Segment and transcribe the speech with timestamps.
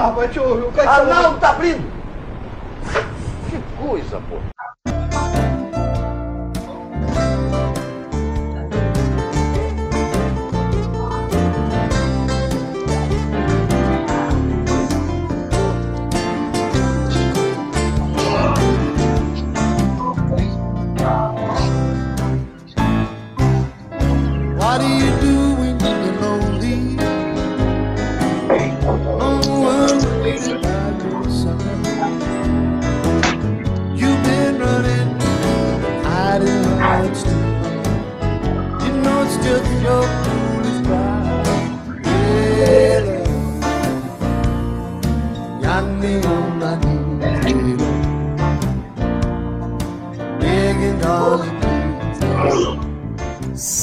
[0.00, 0.64] rapaz, deixa eu ouvir.
[0.64, 1.90] O Ah, não, tá abrindo!
[3.50, 4.36] Que coisa, pô.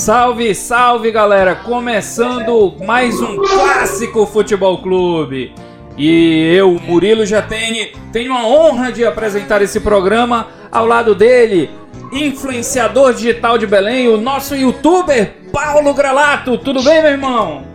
[0.07, 1.53] Salve, salve galera!
[1.53, 5.53] Começando mais um clássico Futebol Clube.
[5.97, 11.69] E eu, Murilo Jatene, tenho a honra de apresentar esse programa ao lado dele,
[12.13, 16.57] influenciador digital de Belém, o nosso youtuber Paulo Gralato.
[16.57, 17.65] Tudo bem, meu irmão?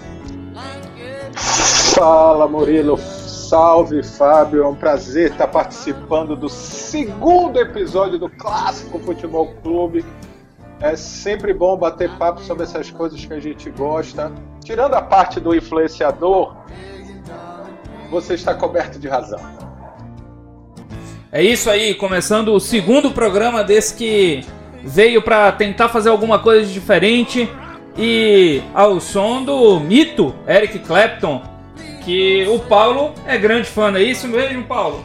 [1.94, 9.52] Fala Murilo, salve Fábio, é um prazer estar participando do segundo episódio do Clássico Futebol
[9.62, 10.02] Clube.
[10.82, 14.32] É sempre bom bater papo sobre essas coisas que a gente gosta.
[14.64, 16.56] Tirando a parte do influenciador,
[18.10, 19.38] você está coberto de razão.
[21.30, 24.44] É isso aí, começando o segundo programa desse que
[24.82, 27.48] veio pra tentar fazer alguma coisa diferente
[27.96, 31.42] e ao som do mito Eric Clapton,
[32.04, 35.00] que o Paulo é grande fã, é isso mesmo, Paulo?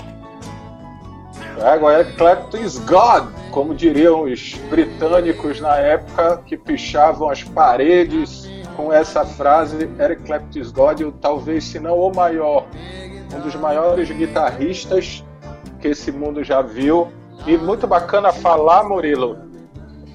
[1.62, 3.26] Agora, Clapton is God,
[3.58, 10.62] como diriam os britânicos na época que pichavam as paredes com essa frase, Eric Clapton
[10.72, 12.68] God, talvez, se não o maior,
[13.36, 15.26] um dos maiores guitarristas
[15.82, 17.08] que esse mundo já viu.
[17.48, 19.40] E muito bacana falar, Murilo,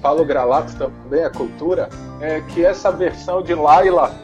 [0.01, 1.89] Paulo Gralato também, a cultura,
[2.21, 4.15] é que essa versão de Laila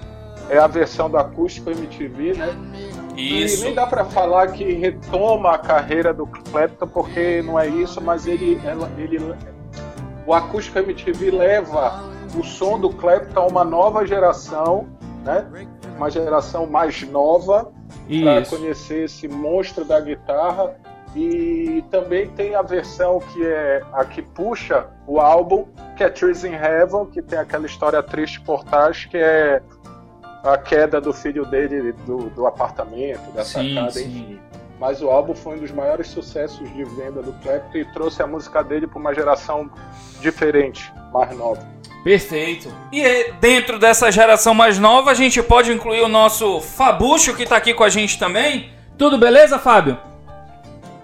[0.50, 2.56] é a versão do acústico MTV, né?
[3.19, 8.02] E nem dá pra falar que retoma a carreira do Clapton, porque não é isso,
[8.02, 9.19] mas ele, ela- ele,
[10.25, 12.03] o acústico MTV leva
[12.38, 14.88] o som do Clapton a uma nova geração,
[15.25, 15.46] né?
[15.97, 17.72] Uma geração mais nova
[18.24, 18.56] para Isso.
[18.56, 20.75] conhecer esse monstro da guitarra.
[21.16, 25.66] E também tem a versão que é a que puxa o álbum,
[25.97, 29.59] que é Trees in Heaven, que tem aquela história triste por trás, que é
[30.44, 34.05] a queda do filho dele do, do apartamento, da Sim, sacada, sim.
[34.05, 34.39] enfim.
[34.79, 38.27] Mas o álbum foi um dos maiores sucessos de venda do Clapton e trouxe a
[38.27, 39.69] música dele para uma geração
[40.22, 41.61] diferente, mais nova.
[42.01, 42.73] Perfeito.
[42.91, 47.57] E dentro dessa geração mais nova, a gente pode incluir o nosso Fabucho, que tá
[47.57, 48.71] aqui com a gente também.
[48.97, 49.97] Tudo beleza, Fábio?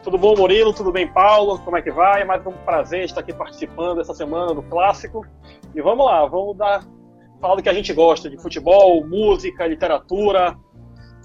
[0.01, 0.71] Tudo bom, Murilo?
[0.71, 1.59] Tudo bem, Paulo?
[1.59, 2.21] Como é que vai?
[2.21, 5.25] É mais um prazer estar aqui participando essa semana do Clássico.
[5.73, 6.81] E vamos lá, vamos dar
[7.45, 10.57] falar do que a gente gosta, de futebol, música, literatura,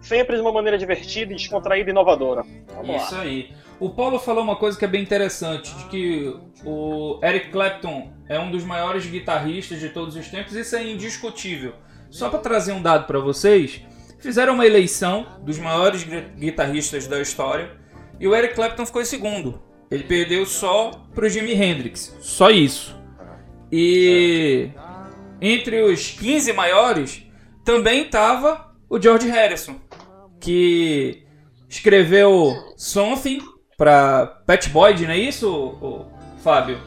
[0.03, 2.43] sempre de uma maneira divertida, descontraída e inovadora.
[2.77, 3.23] Vamos Isso lá.
[3.23, 3.51] aí.
[3.79, 8.39] O Paulo falou uma coisa que é bem interessante, de que o Eric Clapton é
[8.39, 11.73] um dos maiores guitarristas de todos os tempos, isso é indiscutível.
[12.11, 13.81] Só para trazer um dado para vocês,
[14.19, 17.71] fizeram uma eleição dos maiores gui- guitarristas da história
[18.19, 19.63] e o Eric Clapton ficou em segundo.
[19.91, 22.95] Ele perdeu só pro Jimi Hendrix, só isso.
[23.73, 24.69] E
[25.41, 27.23] entre os 15 maiores
[27.65, 29.77] também estava o George Harrison,
[30.41, 31.23] que
[31.69, 33.41] escreveu Something
[33.77, 36.07] para Pet Boyd, não é isso,
[36.43, 36.79] Fábio?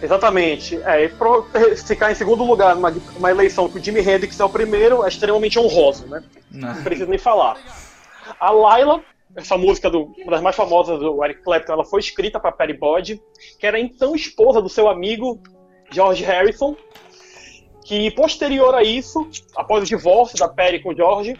[0.00, 0.76] Exatamente.
[0.82, 4.48] É, e ficar em segundo lugar numa uma eleição que o Jimi Hendrix é o
[4.48, 6.22] primeiro é extremamente honroso, né?
[6.50, 6.74] Não.
[6.74, 7.56] Não preciso nem falar.
[8.38, 9.02] A Laila,
[9.34, 12.74] essa música do, uma das mais famosas do Eric Clapton, ela foi escrita para Perry
[12.74, 13.20] Boyd,
[13.58, 15.42] que era então esposa do seu amigo
[15.90, 16.76] George Harrison,
[17.88, 19.26] que posterior a isso,
[19.56, 21.34] após o divórcio da Perry com o George,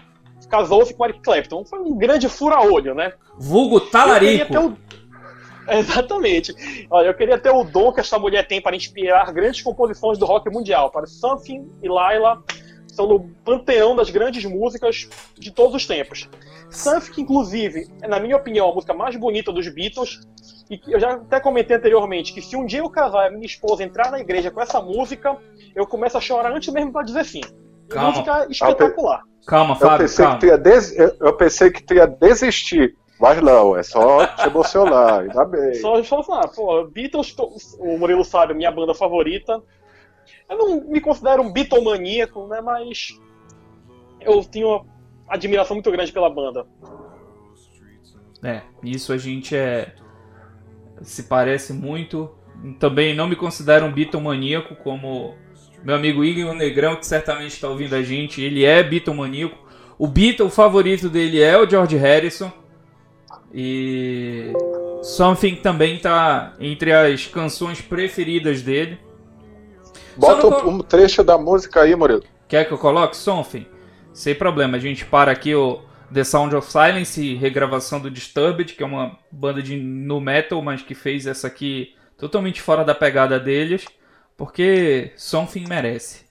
[0.49, 1.63] casou-se com Eric Clapton.
[1.67, 3.13] Foi um grande fura-olho, né?
[3.39, 3.93] Vulgo Eu queria
[4.47, 4.51] Talarico.
[4.53, 4.79] ter o-
[5.71, 6.55] Exatamente.
[6.91, 10.25] Olha, eu queria ter o dom que essa mulher tem para inspirar grandes composições do
[10.25, 10.91] rock mundial.
[10.91, 12.43] Para Something e Laila
[12.99, 15.09] são no panteão das grandes músicas
[15.39, 16.29] de todos os tempos.
[16.69, 20.19] Something, inclusive, é, na minha opinião, a música mais bonita dos Beatles.
[20.69, 23.31] E que eu já até comentei anteriormente que se um dia eu casar e a
[23.31, 25.35] minha esposa entrar na igreja com essa música,
[25.75, 27.41] eu começo a chorar antes mesmo para dizer sim.
[27.89, 28.11] Calma.
[28.11, 29.23] Música espetacular.
[29.47, 30.39] Calma, Eu Fábio, pensei, calma.
[30.41, 34.27] que tu ia des- eu- eu pensei que tu ia desistir, mas não, é só
[34.27, 35.75] te emocionar, ainda bem.
[35.77, 37.35] Só, só falar, pô, Beatles,
[37.79, 39.63] o Murilo sabe, minha banda favorita.
[40.49, 42.61] Eu não me considero um Beatlemaníaco, né?
[42.61, 43.19] Mas
[44.21, 44.87] eu tenho uma
[45.29, 46.67] admiração muito grande pela banda.
[48.43, 49.95] É, isso a gente é.
[51.03, 52.35] Se parece muito.
[52.79, 55.37] Também não me considero um Beatle maníaco, como
[55.85, 58.43] meu amigo Igor Negrão, que certamente está ouvindo a gente.
[58.43, 59.57] Ele é Beatle maníaco.
[59.97, 62.51] O Beatle favorito dele é o George Harrison.
[63.53, 64.53] E.
[65.03, 68.99] Something também tá entre as canções preferidas dele.
[70.19, 72.23] Bota não- um trecho da música aí, Murilo.
[72.47, 73.67] Quer que eu coloque Something?
[74.13, 75.81] Sem problema, a gente para aqui o
[76.13, 80.83] The Sound of Silence, regravação do Disturbed, que é uma banda de nu metal, mas
[80.83, 83.85] que fez essa aqui totalmente fora da pegada deles,
[84.37, 86.27] porque Something merece.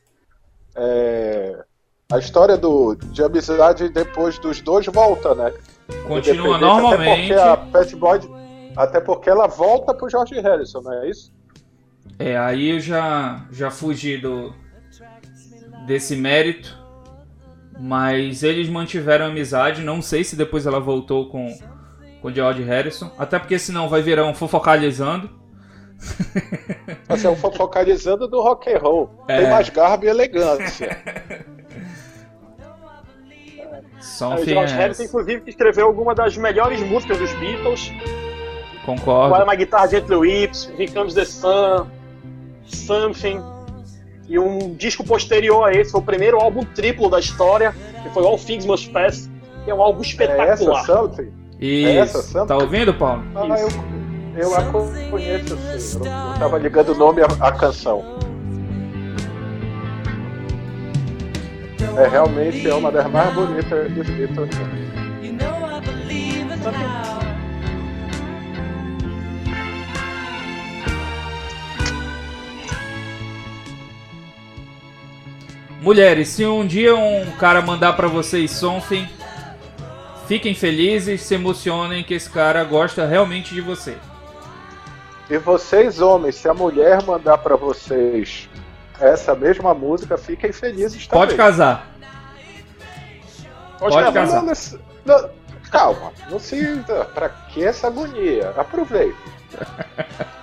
[0.76, 1.64] É,
[2.12, 5.54] A história do, de amizade depois dos dois volta, né?
[6.08, 7.34] Continua normalmente.
[7.34, 8.20] Até porque a Pet Boy,
[8.76, 11.34] até porque ela volta pro George Harrison, não é isso?
[12.20, 14.54] É, aí eu já, já fugi do,
[15.86, 16.78] desse mérito,
[17.80, 21.56] mas eles mantiveram a amizade, não sei se depois ela voltou com
[22.22, 25.30] com George Harrison, até porque senão vai virar um fofocalizando.
[27.10, 29.10] Assim, é um fofocalizando do rock and roll.
[29.28, 29.42] É.
[29.42, 30.98] Tem mais garbo e elegância.
[33.98, 37.92] O Something George é- Harrison, inclusive, que escreveu alguma das melhores músicas dos Beatles.
[38.86, 39.34] Concordo.
[39.34, 41.88] While My Guitar Gently Weeps, Here Comes the Sun,
[42.68, 43.42] Something.
[44.28, 47.74] E um disco posterior a esse, foi o primeiro álbum triplo da história,
[48.04, 49.30] que foi All Things Must Pass,
[49.64, 50.86] que é um álbum É essa, espetacular.
[50.86, 51.32] Something?
[51.60, 51.88] Isso.
[51.90, 52.46] essa, Sam?
[52.46, 53.24] tá ouvindo, Paulo?
[53.36, 53.70] Ah, eu,
[54.38, 54.64] eu a
[55.10, 55.98] conheço, sim.
[55.98, 58.18] Eu não, não tava ligando o nome à, à canção.
[61.98, 64.50] É, realmente é uma das mais bonitas dos Beatles.
[75.88, 79.08] Mulheres, se um dia um cara mandar pra vocês something,
[80.28, 83.96] fiquem felizes, se emocionem que esse cara gosta realmente de você.
[85.30, 88.50] E vocês, homens, se a mulher mandar pra vocês
[89.00, 91.26] essa mesma música, fiquem felizes também.
[91.26, 91.90] Pode casar.
[93.80, 94.44] Pode Pode casar.
[94.44, 94.54] não,
[95.06, 95.30] não,
[95.72, 96.84] calma, não se.
[97.14, 98.54] Pra que essa agonia?
[98.58, 99.16] Aproveita.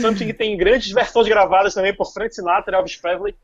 [0.00, 3.34] Something que tem grandes versões gravadas também por Frank Sinatra e Elvis Presley.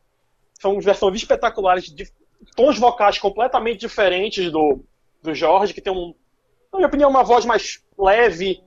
[0.61, 2.09] São versões espetaculares, de
[2.55, 4.81] tons vocais completamente diferentes do,
[5.23, 6.15] do Jorge, que tem, um,
[6.73, 8.62] na minha opinião, uma voz mais leve.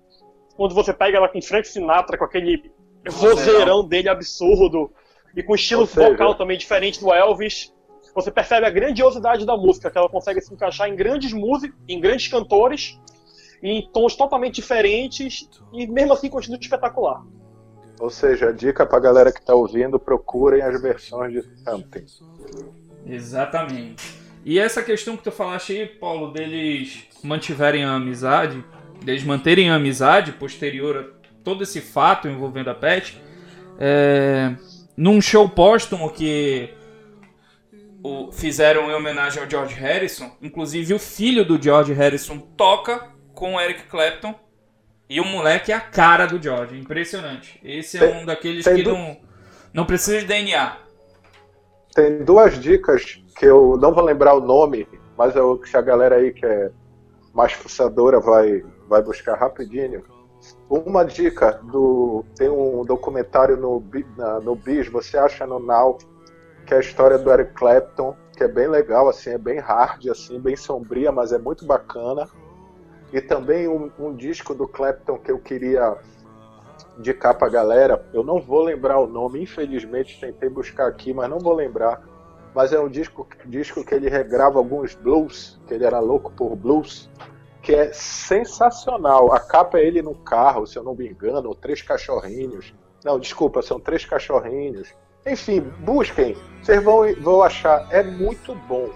[0.55, 2.71] Quando você pega ela com Frank Sinatra, com aquele
[3.09, 4.91] vozeirão dele absurdo,
[5.35, 7.73] e com estilo seja- vocal também diferente do Elvis,
[8.13, 11.99] você percebe a grandiosidade da música, que ela consegue se encaixar em grandes músicos, em
[11.99, 12.99] grandes cantores,
[13.63, 17.23] em tons totalmente diferentes, e mesmo assim continua espetacular.
[17.99, 22.05] Ou seja, a dica pra galera que tá ouvindo, procurem as versões de Something.
[23.05, 24.17] Exatamente.
[24.45, 28.63] E essa questão que tu falaste aí, Paulo, deles mantiverem a amizade,
[29.03, 33.21] deles manterem a amizade posterior a todo esse fato envolvendo a Pet,
[33.79, 34.53] é,
[34.97, 36.69] num show póstumo que
[38.03, 43.55] o- fizeram em homenagem ao George Harrison, inclusive o filho do George Harrison toca com
[43.55, 44.35] o Eric Clapton
[45.09, 47.59] e o moleque é a cara do George, impressionante.
[47.63, 49.17] Esse é Tem- um daqueles que du- não,
[49.73, 50.77] não precisa de DNA.
[51.93, 56.15] Tem duas dicas que eu não vou lembrar o nome, mas eu, que a galera
[56.15, 56.71] aí que é
[57.33, 60.03] mais fuçadora vai, vai buscar rapidinho.
[60.69, 62.25] Uma dica do.
[62.35, 63.83] Tem um documentário no,
[64.17, 65.97] na- no BIS, você acha no Now,
[66.65, 70.07] que é a história do Eric Clapton, que é bem legal, assim, é bem hard,
[70.07, 72.27] assim, bem sombria, mas é muito bacana.
[73.13, 75.95] E também um, um disco do Clapton que eu queria
[76.97, 78.03] indicar pra galera.
[78.11, 82.01] Eu não vou lembrar o nome, infelizmente tentei buscar aqui, mas não vou lembrar.
[82.55, 86.55] Mas é um disco, disco que ele regrava alguns blues, que ele era louco por
[86.55, 87.09] blues,
[87.61, 89.31] que é sensacional.
[89.31, 92.73] A capa é ele no carro, se eu não me engano, ou três cachorrinhos.
[93.05, 94.93] Não, desculpa, são três cachorrinhos.
[95.25, 98.89] Enfim, busquem, vocês vão, vão achar, é muito bom.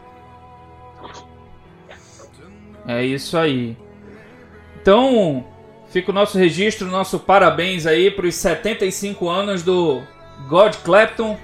[2.85, 3.77] É isso aí.
[4.87, 5.45] Então,
[5.89, 10.01] fica o nosso registro, nosso parabéns aí para os 75 anos do
[10.47, 11.37] God Clapton,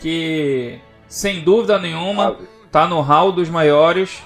[0.00, 2.36] que sem dúvida nenhuma
[2.72, 4.20] tá no hall dos maiores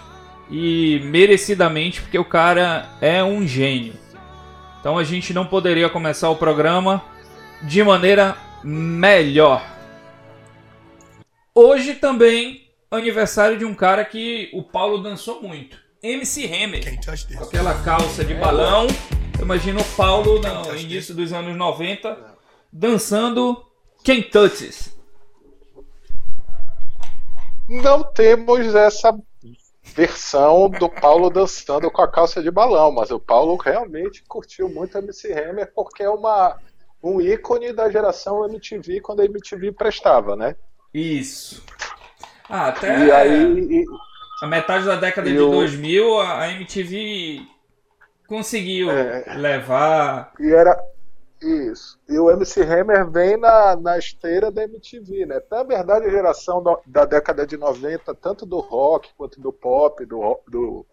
[0.50, 3.92] e merecidamente, porque o cara é um gênio.
[4.80, 7.04] Então a gente não poderia começar o programa
[7.62, 9.62] de maneira melhor.
[11.54, 15.84] Hoje também aniversário de um cara que o Paulo dançou muito.
[16.12, 16.84] MC Hammer.
[17.38, 18.86] Com aquela calça de balão.
[19.38, 22.36] Eu imagino o Paulo no início dos anos 90
[22.72, 23.62] dançando
[24.02, 24.94] Quem Touches.
[27.68, 29.16] Não temos essa
[29.94, 34.96] versão do Paulo dançando com a calça de balão, mas o Paulo realmente curtiu muito
[34.96, 36.56] a MC Hammer porque é uma,
[37.02, 40.54] um ícone da geração MTV quando a MTV prestava, né?
[40.94, 41.62] Isso.
[42.48, 43.58] Ah, até E aí.
[43.58, 43.84] e-
[44.42, 47.42] a metade da década E de o- 2000 a MTV
[48.28, 49.34] conseguiu É.
[49.36, 50.32] levar.
[50.40, 50.78] E era.
[51.42, 51.98] Isso.
[52.08, 55.40] E o MC Hammer vem na, na esteira da MTV, né?
[55.50, 60.04] Na verdade, a geração do- da década de 90, tanto do rock quanto do pop,
[60.06, 60.86] do, do,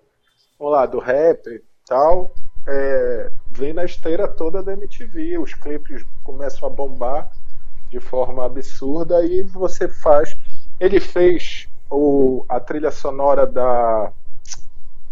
[0.60, 2.34] vamos lá, do rap e tal,
[2.68, 5.38] é, vem na esteira toda da MTV.
[5.38, 7.32] Os clipes começam a bombar
[7.90, 10.36] de forma absurda e você faz.
[10.78, 14.12] Ele fez o, a trilha sonora da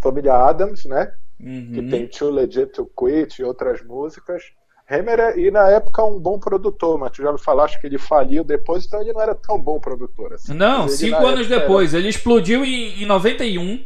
[0.02, 1.14] família Adams, né?
[1.40, 1.72] Uhum.
[1.74, 4.44] que tem Too Legit to Quit e outras músicas.
[4.90, 7.98] Hammer é, e na época um bom produtor, mas tu já me falaste que ele
[7.98, 10.54] faliu depois, então ele não era tão bom produtor assim.
[10.54, 11.94] Não, ele, cinco anos depois.
[11.94, 13.86] Ele explodiu em, em 91.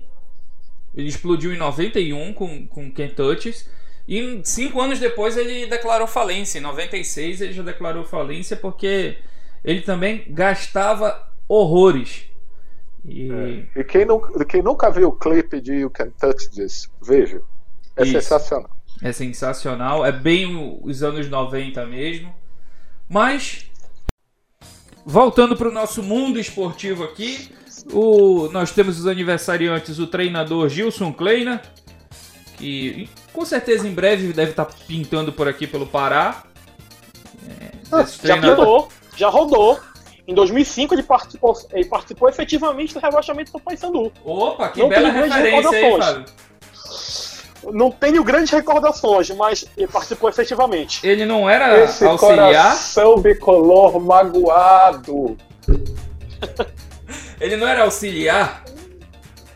[0.96, 3.66] Ele explodiu em 91 com, com Can't Touch It.
[4.08, 6.60] E cinco anos depois ele declarou falência.
[6.60, 9.18] Em 96 ele já declarou falência porque
[9.64, 12.30] ele também gastava horrores.
[13.08, 16.90] E era- E quem, não, quem nunca viu o clipe de You Can Touch This,
[17.02, 17.42] veja.
[17.96, 18.12] É Isso.
[18.14, 18.70] sensacional.
[19.02, 20.06] é sensacional.
[20.06, 22.34] É bem os anos 90 mesmo.
[23.08, 23.70] Mas,
[25.06, 27.50] voltando para o nosso mundo esportivo aqui,
[27.92, 31.62] o, nós temos os aniversariantes, o treinador Gilson Kleina,
[32.58, 36.44] que com certeza em breve deve estar pintando por aqui pelo Pará.
[37.48, 39.80] É, esse Já treinador- rodou, já rodou.
[40.27, 44.12] Em 2005 ele participou, ele participou efetivamente do rebaixamento do Paysandu.
[44.24, 46.05] Opa, que Não bela referência aí, recordações.
[46.05, 46.25] Fábio.
[47.72, 51.05] Não tenho grandes recordações, mas ele participou efetivamente.
[51.05, 52.48] Ele não era Esse auxiliar?
[52.48, 55.38] coração bicolor magoado.
[57.39, 58.63] Ele não era auxiliar?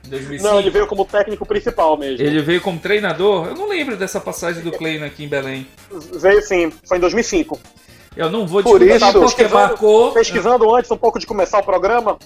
[0.05, 0.43] Em 2005?
[0.49, 2.25] Não, ele veio como técnico principal mesmo.
[2.25, 3.47] Ele veio como treinador?
[3.47, 5.67] Eu não lembro dessa passagem do Kleina aqui em Belém.
[6.13, 7.59] Veio sim, foi em 2005.
[8.19, 10.11] Eu não vou Por isso- porque marcou.
[10.11, 12.17] Pesquisando antes um pouco de começar o programa,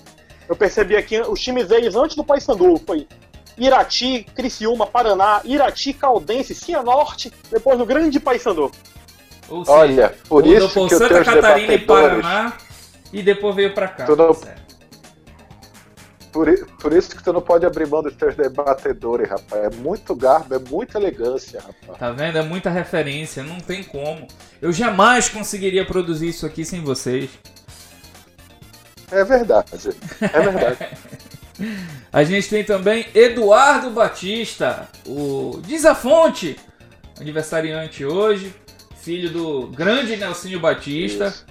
[0.50, 2.82] eu percebi aqui os times deles antes do Paysandu.
[2.86, 3.08] Foi
[3.56, 8.72] Irati, Criciúma, Paraná, Irati, Caldense, Cianorte, depois do grande Paysandu.
[9.48, 11.78] Ou seja, Olha, por isso que eu Santa Catarina e.
[11.80, 12.54] Paraná
[13.12, 14.06] e depois veio pra cá.
[14.06, 14.63] Tu não- Certo.
[16.34, 16.48] Por,
[16.82, 19.66] por isso que tu não pode abrir mão dos teus debatedores, rapaz.
[19.66, 22.00] É muito garbo, é muita elegância, rapaz.
[22.00, 22.40] Tá vendo?
[22.40, 24.28] É muita referência, não tem como.
[24.60, 27.30] Eu jamais conseguiria produzir isso aqui sem vocês.
[29.12, 29.70] É verdade.
[30.20, 30.98] É verdade.
[32.12, 36.58] A gente tem também Eduardo Batista, o Desafonte,
[37.20, 38.52] aniversariante hoje,
[39.00, 41.28] filho do grande Nelsinho Batista.
[41.28, 41.46] Isso.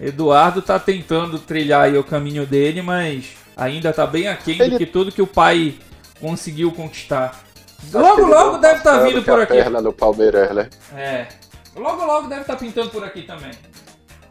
[0.00, 4.78] Eduardo tá tentando trilhar aí o caminho dele, mas ainda tá bem aquém do Ele-
[4.78, 5.74] que tudo que o pai
[6.20, 7.44] conseguiu conquistar.
[7.80, 9.52] Acho Logo, logo não deve estar passando vindo por a aqui.
[9.52, 10.70] perna no Palmeiras, né?
[10.96, 11.26] É.
[11.76, 13.50] Logo, logo deve estar pintando por aqui também.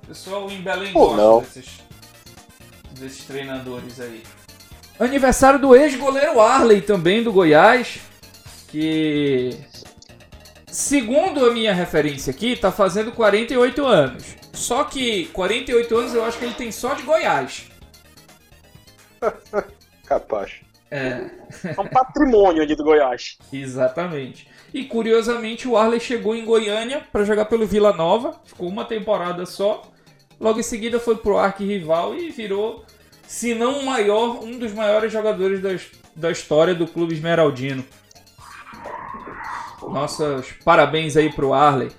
[0.03, 1.39] O pessoal em Belém Ou gosta não.
[1.41, 1.69] desses,
[2.99, 4.23] desses treinadores aí.
[4.99, 7.99] Aniversário do ex-goleiro Arley também, do Goiás.
[8.69, 9.57] Que,
[10.67, 14.23] segundo a minha referência aqui, tá fazendo 48 anos.
[14.53, 17.66] Só que 48 anos eu acho que ele tem só de Goiás.
[20.05, 20.61] Capaz.
[20.89, 21.29] É,
[21.63, 23.37] É um patrimônio ali do Goiás.
[23.51, 24.47] exatamente.
[24.73, 29.45] E curiosamente o Arley chegou em Goiânia para jogar pelo Vila Nova, ficou uma temporada
[29.45, 29.81] só.
[30.39, 32.85] Logo em seguida foi pro arquirrival e virou,
[33.25, 35.69] se não o maior, um dos maiores jogadores da,
[36.15, 37.83] da história do clube esmeraldino.
[39.81, 41.91] Nossos parabéns aí pro Arley.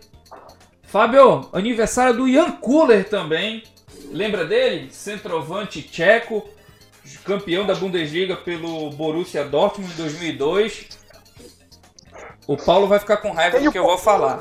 [0.83, 3.63] Fábio, aniversário do Ian Kuller também.
[4.11, 4.89] Lembra dele?
[4.91, 6.49] Centroavante tcheco,
[7.25, 10.89] campeão da Bundesliga pelo Borussia Dortmund em 2002.
[12.47, 14.41] O Paulo vai ficar com raiva do que eu vou falar.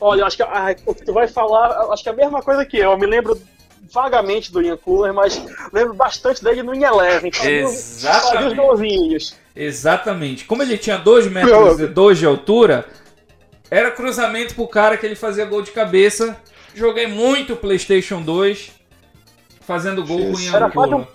[0.00, 2.64] Olha, acho que ah, o que tu vai falar, acho que é a mesma coisa
[2.64, 2.90] que eu.
[2.92, 3.40] Eu me lembro
[3.92, 5.40] vagamente do Ian Cooler, mas
[5.72, 7.30] lembro bastante dele no In Eleven.
[7.30, 8.46] Os- Exatamente.
[8.48, 9.36] Os golzinhos.
[9.54, 10.44] Exatamente.
[10.44, 12.84] Como ele tinha 2 metros e 2 de altura,
[13.70, 16.36] era cruzamento pro cara que ele fazia gol de cabeça.
[16.74, 18.70] Joguei muito PlayStation 2
[19.60, 21.06] fazendo gol com o Ian Kuller.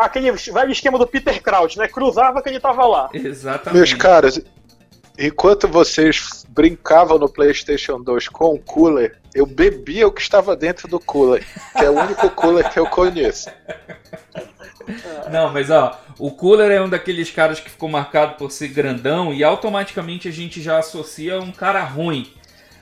[0.00, 1.86] Aquele velho esquema do Peter Kraut, né?
[1.88, 3.10] Cruzava que ele tava lá.
[3.12, 3.76] Exatamente.
[3.76, 4.40] Meus caras,
[5.18, 10.88] enquanto vocês brincavam no PlayStation 2 com o cooler, eu bebia o que estava dentro
[10.88, 11.44] do cooler,
[11.76, 13.50] que é o único cooler que eu conheço.
[15.30, 19.32] Não, mas ó, o Cooler é um daqueles caras que ficou marcado por ser grandão
[19.32, 22.32] e automaticamente a gente já associa a um cara ruim.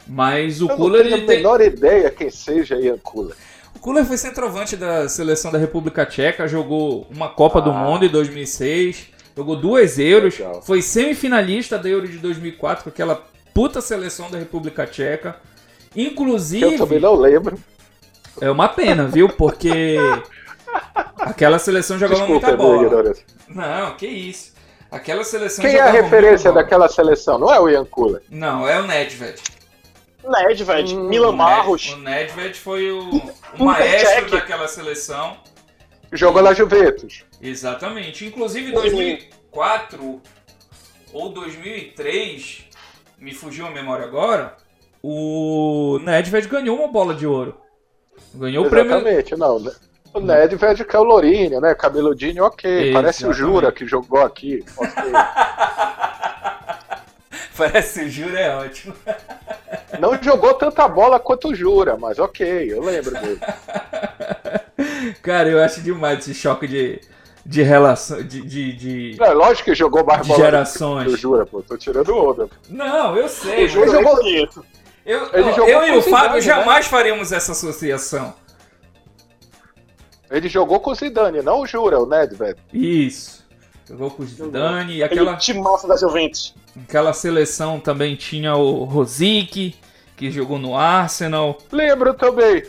[0.07, 1.37] Mas o Eu não Cooler tenho ele a tem.
[1.37, 3.37] menor ideia quem seja Ian Cooler.
[3.81, 7.75] Kuller foi centroavante da seleção da República Tcheca, jogou uma Copa do Ah.
[7.75, 9.07] Mundo em 2006,
[9.37, 10.63] jogou duas Euros, Legal.
[10.63, 13.23] foi semifinalista da Euro de 2004 com aquela
[13.55, 15.37] puta seleção da República Tcheca.
[15.97, 17.59] Inclusive, Eu também não lembro.
[18.41, 19.29] é uma pena, viu?
[19.29, 19.97] Porque
[21.19, 23.15] aquela seleção jogava Desculpa, muita bola.
[23.49, 24.53] Não, que isso.
[24.91, 27.39] Aquela seleção Quem é a referência daquela seleção?
[27.39, 28.23] Não é o Ian Kula.
[28.31, 29.39] Não, é o Nedved.
[30.29, 31.97] Nedved, Hum, Milan O Marros.
[31.99, 33.09] Nedved foi o,
[33.59, 35.37] o maestro daquela seleção.
[36.13, 37.25] Jogou na Juventus.
[37.41, 38.25] Exatamente.
[38.27, 40.21] Inclusive em 2004
[41.13, 42.65] ou 2003,
[43.19, 44.57] me fugiu a memória agora,
[45.03, 47.61] o Nedved ganhou uma bola de ouro.
[48.35, 48.93] Ganhou o prêmio.
[48.93, 49.59] Exatamente, não.
[49.59, 49.73] né?
[50.13, 51.75] O Nedved que é o Lourinho, né?
[51.75, 52.93] Cabeludinho, ok.
[52.93, 53.39] Parece o Exatamente.
[53.39, 54.65] Jura que jogou aqui.
[54.77, 54.93] Ok.
[57.57, 58.95] Parece o Juro é ótimo.
[59.99, 63.41] Não jogou tanta bola quanto o Jura, mas ok, eu lembro dele.
[65.23, 67.01] Cara, eu acho demais esse choque de,
[67.45, 68.23] de relação.
[68.23, 68.73] De, de,
[69.15, 71.11] de- É, lógico que jogou mais De bola gerações.
[71.15, 71.63] que Jura, pô.
[71.63, 72.49] Tô tirando onda.
[72.69, 73.51] Não, eu sei.
[73.51, 74.65] O Ele jogou- conheço.
[75.07, 76.41] Eu, ele eu- jogou eu e o Fábio né?
[76.43, 78.35] jamais faríamos essa associação.
[80.31, 82.59] Ele jogou com o Zidane, não o Jura, o Nedved.
[82.73, 83.43] Isso.
[83.89, 85.39] Jogou com o Zidane e Aquela...
[85.63, 86.55] massa da Juventus.
[86.83, 89.75] Aquela seleção também tinha o Rosic,
[90.17, 91.59] que jogou no Arsenal.
[91.71, 92.65] Lembro também.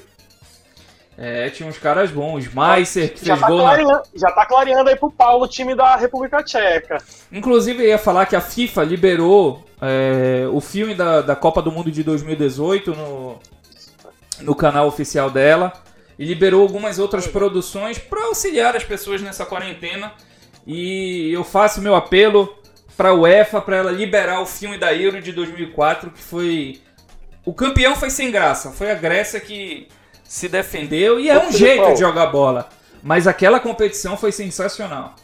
[1.17, 2.47] É, tinha uns caras bons.
[2.53, 4.03] Meiser, que Já fez tá, gol na...
[4.15, 6.97] já tá clareando aí pro Paulo, o time da República Tcheca.
[7.29, 11.71] Inclusive, eu ia falar que a FIFA liberou é, o filme da, da Copa do
[11.71, 13.39] Mundo de 2018 no,
[14.39, 15.73] no canal oficial dela.
[16.17, 20.13] E liberou algumas outras produções para auxiliar as pessoas nessa quarentena.
[20.65, 22.58] E eu faço meu apelo
[22.99, 26.81] para a UEFA para ela liberar o filme da Euro de 2004, que foi.
[27.45, 28.71] O campeão foi sem graça.
[28.71, 29.87] Foi a Grécia que
[30.21, 31.17] se defendeu.
[31.17, 32.67] E é Ô, um jeito de jogar bola.
[33.01, 35.15] Mas aquela competição foi sensacional.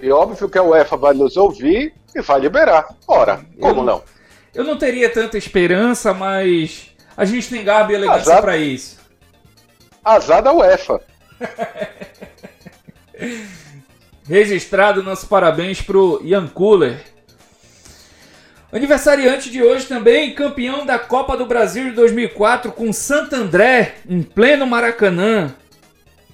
[0.00, 2.88] E óbvio que a UEFA vai nos ouvir e vai liberar.
[3.06, 4.02] Ora, como Eu- não?
[4.54, 8.96] Eu não teria tanta esperança, mas a gente tem garbo e elegância pra isso.
[10.02, 10.98] Azar da UEFA.
[14.28, 17.00] Registrado nosso parabéns pro Ian Cooler.
[18.72, 24.22] Aniversariante de hoje também, campeão da Copa do Brasil de 2004 com Santo André, em
[24.22, 25.54] pleno Maracanã.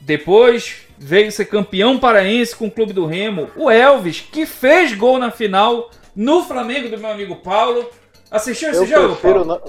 [0.01, 5.19] Depois veio ser campeão paraense com o Clube do Remo, o Elvis, que fez gol
[5.19, 7.89] na final no Flamengo do meu amigo Paulo.
[8.31, 9.45] Assistiu esse Eu jogo, Paulo?
[9.45, 9.61] não,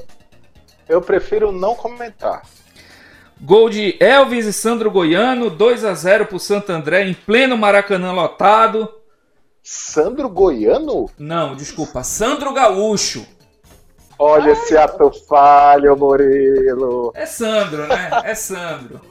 [0.88, 2.44] eu prefiro não comentar.
[3.42, 8.12] Gol de Elvis e Sandro Goiano, 2 a 0 pro Santo André em pleno Maracanã
[8.14, 8.88] lotado.
[9.62, 11.10] Sandro Goiano?
[11.18, 13.26] Não, desculpa, Sandro Gaúcho.
[14.18, 17.12] Olha esse ato falho, Murilo.
[17.16, 18.10] É Sandro, né?
[18.24, 19.02] É Sandro.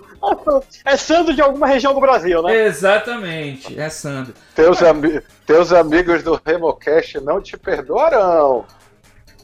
[0.85, 2.67] É Sandro de alguma região do Brasil, né?
[2.67, 4.33] Exatamente, é Sandro.
[4.55, 8.65] Teus, ami- teus amigos do Remocast não te perdoarão.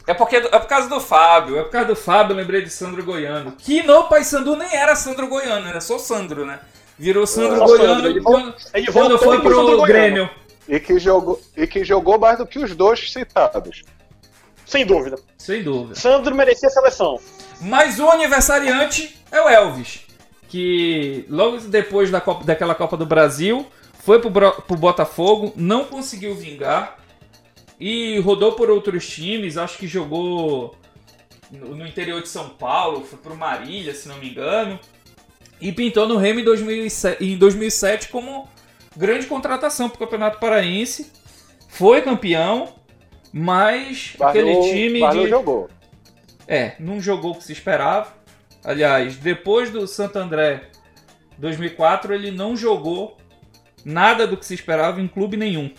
[0.09, 2.69] É porque é por causa do Fábio, é por causa do Fábio, eu lembrei de
[2.71, 3.51] Sandro Goiano.
[3.59, 6.59] Que no Paysandu nem era Sandro Goiano, era só Sandro, né?
[6.97, 9.85] Virou Sandro Só Goiano Sandro, ele quando, Ele quando foi pro Sandro Goiano.
[9.85, 10.29] Grêmio.
[10.67, 13.83] E que, jogou, e que jogou mais do que os dois citados.
[14.65, 15.17] Sem dúvida.
[15.37, 15.93] Sem dúvida.
[15.95, 17.19] Sandro merecia a seleção.
[17.61, 20.01] Mas o aniversariante é o Elvis,
[20.47, 23.65] que logo depois da Copa- daquela Copa do Brasil
[24.03, 24.31] foi pro,
[24.63, 26.97] pro Botafogo, não conseguiu vingar
[27.79, 29.57] e rodou por outros times.
[29.57, 30.75] Acho que jogou
[31.51, 34.79] no, interior de São Paulo, foi pro Marília, se não me engano,
[35.59, 38.47] e pintou no Remo em 2007, em 2007 como
[38.95, 41.11] grande contratação pro Campeonato Paraense.
[41.67, 42.75] Foi campeão,
[43.31, 45.69] mas aquele time mas de jogou.
[46.47, 48.17] é, não jogou o que se esperava.
[48.63, 50.69] Aliás, depois do Santo André
[51.37, 53.17] 2004, ele não jogou
[53.85, 55.71] nada do que se esperava em clube nenhum.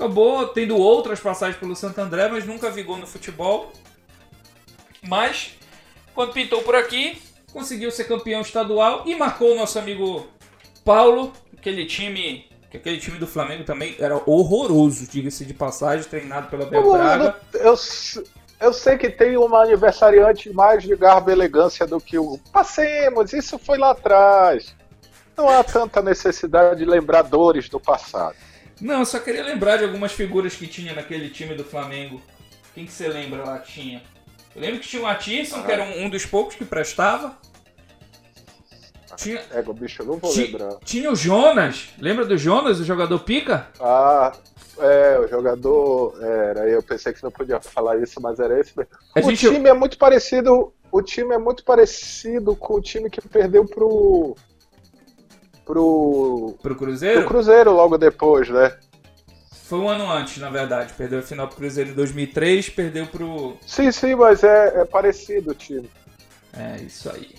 [0.00, 3.70] Acabou tendo outras passagens pelo Santo André, mas nunca vigou no futebol.
[5.02, 5.58] Mas,
[6.14, 7.20] quando pintou por aqui,
[7.52, 10.26] conseguiu ser campeão estadual e marcou o nosso amigo
[10.86, 12.48] Paulo, aquele time.
[12.70, 17.36] Que aquele time do Flamengo também era horroroso, diga-se de passagem, treinado pela Bel Braga.
[17.52, 17.74] Eu,
[18.58, 22.38] eu sei que tem uma aniversariante mais de garbo e elegância do que o.
[22.50, 24.74] Passemos, isso foi lá atrás.
[25.36, 28.36] Não há tanta necessidade de lembrar dores do passado.
[28.80, 32.20] Não, eu só queria lembrar de algumas figuras que tinha naquele time do Flamengo.
[32.74, 34.02] Quem que você lembra lá tinha?
[34.54, 37.36] Eu lembro que tinha o Atirson, que era um, um dos poucos que prestava.
[39.16, 40.76] Tinha, É, bicho, eu não vou lembrar.
[40.84, 41.88] tinha o Jonas.
[41.98, 43.68] Lembra do Jonas, o jogador pica?
[43.78, 44.32] Ah,
[44.78, 46.16] é, o jogador.
[46.22, 48.90] Era, eu pensei que não podia falar isso, mas era esse mesmo.
[49.14, 50.72] A o gente- time é muito parecido.
[50.90, 54.34] o time é muito parecido com o time que perdeu pro.
[55.70, 56.56] Pro.
[56.60, 57.26] Pro pro Cruzeiro?
[57.26, 58.76] Cruzeiro logo depois, né?
[59.64, 60.92] Foi um ano antes, na verdade.
[60.94, 63.56] Perdeu a final pro Cruzeiro em 2003, perdeu pro.
[63.66, 65.88] Sim, sim, mas é, é parecido o time.
[66.52, 67.30] É, isso aí.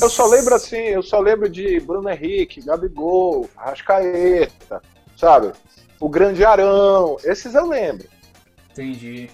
[0.00, 4.82] Eu só lembro assim, eu só lembro de Bruno Henrique, Gabigol, Rascaeta,
[5.16, 5.52] sabe?
[6.00, 8.08] O Grande Arão, esses eu lembro.
[8.72, 9.30] Entendi.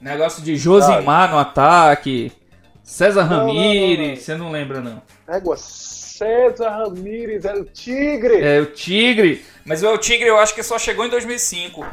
[0.00, 2.32] Negócio de Josimar no ataque.
[2.84, 5.02] César Não, Ramírez, você não lembra, não.
[5.26, 8.40] Égua, César Ramírez era o Tigre.
[8.42, 9.42] É o Tigre.
[9.64, 11.84] Mas o El Tigre eu acho que só chegou em 2005.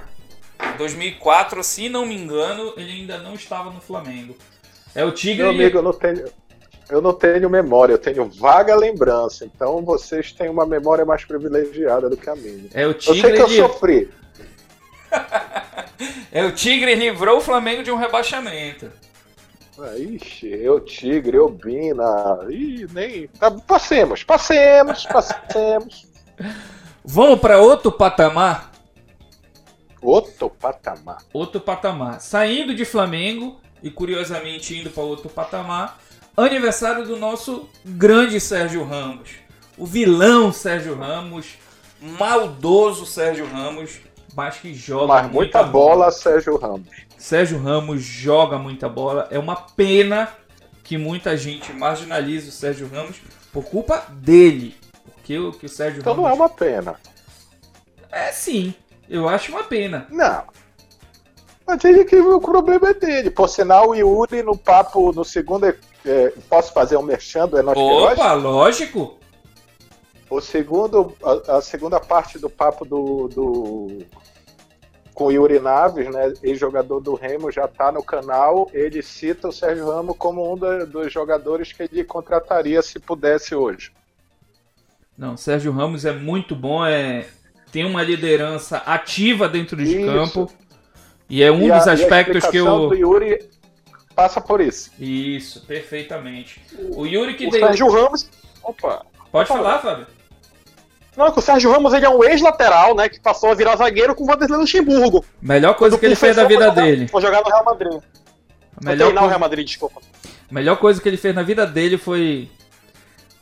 [0.62, 4.36] Em 2004, se não me engano, ele ainda não estava no Flamengo.
[4.93, 5.43] É o Tigre.
[5.43, 6.25] Meu amigo, eu não tenho.
[6.89, 9.45] Eu não tenho memória, eu tenho vaga lembrança.
[9.45, 12.67] Então vocês têm uma memória mais privilegiada do que a minha.
[12.73, 13.34] É o Eu sei Tigre.
[13.34, 14.10] que eu sofri.
[16.32, 18.89] É o Tigre livrou o Flamengo de um rebaixamento.
[19.79, 22.39] Ah, Ixi, eu Tigre, eu Bina.
[22.49, 23.27] Ih, nem.
[23.27, 26.07] Tá, passemos, passemos, passemos.
[27.03, 28.71] Vamos para outro patamar?
[30.01, 31.17] Outro patamar.
[31.34, 32.19] Outro patamar.
[32.19, 35.99] Saindo de Flamengo e curiosamente indo para outro patamar.
[36.36, 39.29] Aniversário do nosso grande Sérgio Ramos.
[39.77, 41.57] O vilão Sérgio Ramos.
[42.01, 43.99] Maldoso Sérgio Ramos.
[44.36, 47.11] Mas que joga Mas muita bola, Sérgio Ramos.
[47.21, 49.27] Sérgio Ramos joga muita bola.
[49.29, 50.27] É uma pena
[50.84, 53.17] que muita gente marginaliza o Sérgio Ramos
[53.53, 54.75] por culpa dele.
[55.03, 56.95] Porque o que o Sérgio Então Ramos não é uma pena.
[58.12, 58.73] É sim,
[59.07, 60.07] eu acho uma pena.
[60.10, 60.45] Não.
[61.65, 63.29] Mas ele que o problema é dele.
[63.29, 65.67] Por sinal, o Yuri no papo, no segundo.
[65.67, 68.17] é, posso fazer um merchan do Enos Queiroz?
[68.17, 69.19] Opa, lógico.
[70.27, 74.05] O segundo, a, a segunda parte do papo do, do
[75.13, 78.69] com o Yuri Naves, né, ex-jogador do Remo, já está no canal.
[78.74, 83.54] Ele cita o Sérgio Ramos como um da- dos jogadores que ele contrataria se pudesse
[83.54, 83.91] hoje.
[85.17, 87.28] Não, Sérgio Ramos é muito bom, é
[87.71, 90.06] tem uma liderança ativa dentro de Isso.
[90.06, 90.52] campo.
[91.30, 93.50] E é um E a- dos aspectos que eu do Yuri
[94.15, 94.91] passa por isso.
[95.00, 96.62] Isso, perfeitamente.
[96.95, 98.30] O Yuri que O deu Sérgio Ramos.
[98.63, 99.06] Opa.
[99.32, 100.08] Pode falar, Fábio.
[101.15, 103.10] Não, é que o Sérgio Ramos ele é um ex-lateral, né?
[103.10, 105.26] Que passou a virar zagueiro com o Vanderlei Luxemburgo.
[105.41, 107.08] Melhor coisa que ele fez da Foi vida jogar- dele.
[107.08, 107.93] Foi jogar no Real Madrid.
[107.93, 110.02] A melhor treinar o coisa, Real Madrid, desculpa.
[110.50, 112.50] melhor coisa que ele fez na vida dele foi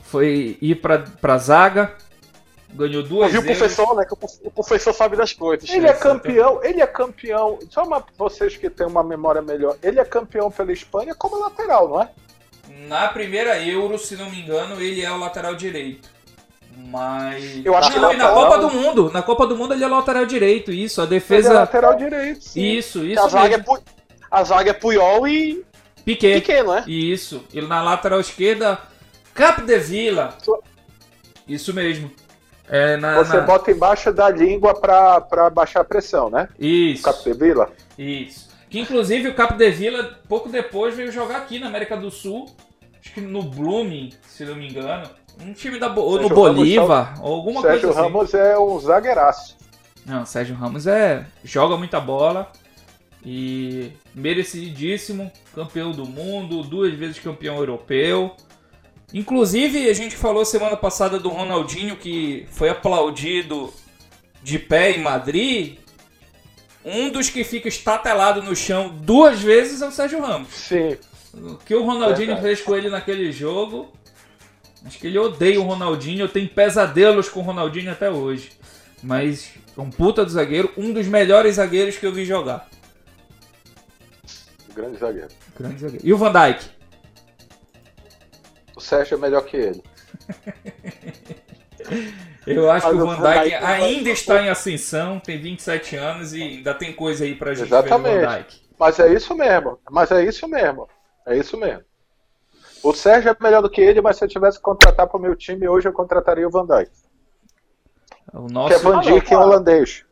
[0.02, 1.94] foi ir pra, pra zaga.
[2.72, 3.58] Ganhou duas Viu o vezes.
[3.58, 4.04] professor, né?
[4.04, 5.68] Que o prof- o professor sabe das coisas.
[5.70, 7.58] Ele é campeão, ele é campeão.
[7.68, 9.76] Só uma, vocês que têm uma memória melhor.
[9.82, 12.08] Ele é campeão pela Espanha como lateral, não é?
[12.86, 16.08] Na primeira Euro, se não me engano, ele é o lateral direito.
[16.76, 17.64] Mas.
[17.64, 19.10] Eu acho que não, na e na Copa do Mundo.
[19.12, 21.00] Na Copa do Mundo ele é lateral direito, isso.
[21.00, 21.52] A Ele é defesa.
[21.52, 22.42] lateral direito.
[22.42, 22.60] sim.
[22.62, 23.22] Isso, Que isso.
[23.22, 23.64] a, zaga é mesmo.
[23.64, 23.82] Pu...
[24.30, 25.64] a zaga é Puyol e
[26.04, 26.40] Piquet.
[26.40, 26.84] Piquet, não é?
[26.86, 27.44] Isso.
[27.52, 28.78] E na lateral esquerda,
[29.34, 30.36] Cap de Vila.
[31.46, 32.10] Isso mesmo.
[32.68, 33.16] É na.
[33.16, 36.48] Você na- bota embaixo da língua pra, pra baixar a pressão, né?
[36.58, 37.02] Isso.
[37.02, 37.70] Capdevila.
[37.98, 38.48] Isso.
[38.68, 42.46] Que inclusive o Cap de Vila, pouco depois, veio jogar aqui na América do Sul.
[43.02, 45.08] Acho que no Blooming, se não me engano.
[45.42, 45.88] Um time da.
[45.88, 48.08] Bo- Sérgio Ramos Bolívar, ou alguma Sérgio coisa assim.
[48.12, 49.56] Ramos é um zagueiraço.
[50.06, 51.26] Não, Sérgio Ramos é.
[51.44, 52.50] joga muita bola.
[53.24, 58.34] E merecidíssimo, campeão do mundo, duas vezes campeão europeu.
[59.12, 63.72] Inclusive, a gente falou semana passada do Ronaldinho que foi aplaudido
[64.42, 65.78] de pé em Madrid.
[66.82, 70.48] Um dos que fica estatelado no chão duas vezes é o Sérgio Ramos.
[70.54, 70.96] Sim.
[71.34, 72.40] O que o Ronaldinho Verdade.
[72.42, 73.92] fez com ele naquele jogo.
[74.84, 76.20] Acho que ele odeia o Ronaldinho.
[76.20, 78.52] Eu tenho pesadelos com o Ronaldinho até hoje.
[79.02, 82.68] Mas é um puta do zagueiro, um dos melhores zagueiros que eu vi jogar.
[84.74, 85.28] Grande zagueiro.
[85.58, 86.06] Grande zagueiro.
[86.06, 86.64] E o Van Dijk?
[88.76, 89.82] O Sérgio é melhor que ele.
[92.46, 96.42] Eu acho Mas que o Van Dijk ainda está em ascensão, tem 27 anos e
[96.42, 98.24] ainda tem coisa aí pra gente ver Exatamente.
[98.24, 98.60] Van Dijk.
[98.78, 99.78] Mas é isso mesmo.
[99.90, 100.88] Mas é isso mesmo.
[101.26, 101.84] É isso mesmo.
[102.82, 105.20] O Sérgio é melhor do que ele, mas se eu tivesse que contratar para o
[105.20, 106.90] meu time hoje, eu contrataria o Van Dijk.
[108.32, 108.78] O Que é nosso.
[108.80, 109.44] Van Ah, não, Dijk em claro.
[109.48, 110.04] holandês.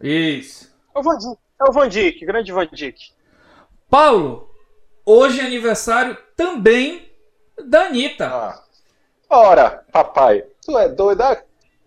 [0.00, 0.74] Isso.
[0.94, 2.96] É o Van Dijk, é o Van Dijk grande Van Dijk.
[3.90, 4.50] Paulo,
[5.04, 7.08] hoje é aniversário também
[7.64, 8.26] da Anitta.
[8.26, 8.62] Ah.
[9.30, 11.22] Ora, papai, tu é doido?
[11.22, 11.42] A-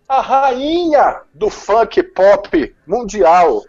[0.08, 3.62] A rainha do funk pop mundial.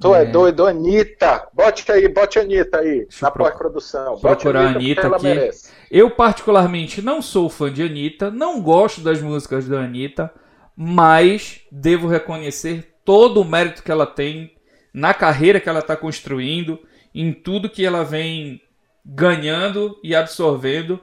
[0.00, 0.24] Tu é, É.
[0.26, 1.48] doido, Anitta.
[1.54, 4.18] Bote aí, bote a Anitta aí, Deixa na pós-produção.
[4.18, 5.22] Procurar a Anitta aqui.
[5.24, 5.70] merece.
[5.90, 10.32] Eu, particularmente, não sou fã de Anitta, não gosto das músicas da Anitta,
[10.76, 14.52] mas devo reconhecer todo o mérito que ela tem
[14.92, 16.78] na carreira que ela está construindo
[17.14, 18.60] em tudo que ela vem
[19.04, 21.00] ganhando e absorvendo.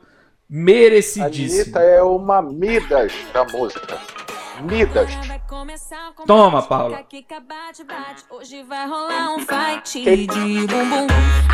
[0.48, 1.62] Merecidíssimo.
[1.78, 3.98] Anitta é uma Midas da música.
[4.62, 5.10] Midas.
[6.28, 7.00] Toma, Paula.
[8.30, 11.08] Hoje vai rolar um fight Quem- de bumbum.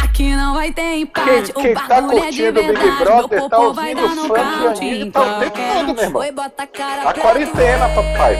[0.03, 1.53] Aqui não vai ter empate.
[1.53, 3.03] Quem- quem o tá bagulho é de curtindo o Big verdade.
[3.03, 4.79] Brother Meu tá vai ouvindo dar no funk count.
[4.79, 6.21] Anitta, tá o tempo todo, meu irmão.
[6.21, 8.38] A pra quarentena, papai.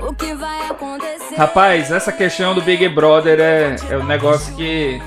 [0.00, 1.36] O?
[1.36, 5.00] Rapaz, essa questão do Big Brother é, é um negócio que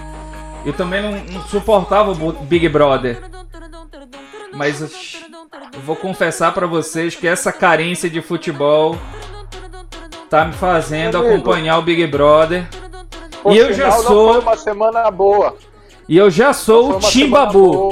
[0.66, 3.22] eu também não, não suportava o Big Brother.
[4.54, 4.82] Mas
[5.74, 8.98] eu vou confessar pra vocês que essa carência de futebol
[10.30, 11.34] tá me fazendo Amigo.
[11.36, 12.68] acompanhar o Big Brother.
[13.50, 15.56] E eu já sou- foi uma semana boa.
[16.10, 17.90] E eu já sou o Timbabu.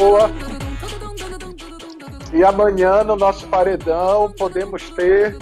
[2.34, 5.38] E amanhã no nosso paredão podemos ter.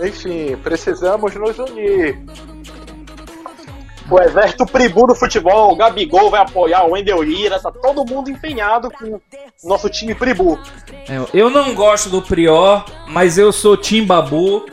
[0.00, 2.18] Enfim, precisamos nos unir.
[4.12, 8.30] O exército pribu do futebol, o Gabigol vai apoiar o Wendel Lira, tá todo mundo
[8.30, 9.22] empenhado com o
[9.64, 10.58] nosso time pribu.
[11.08, 14.66] É, Eu não gosto do Prior, mas eu sou Timbabu.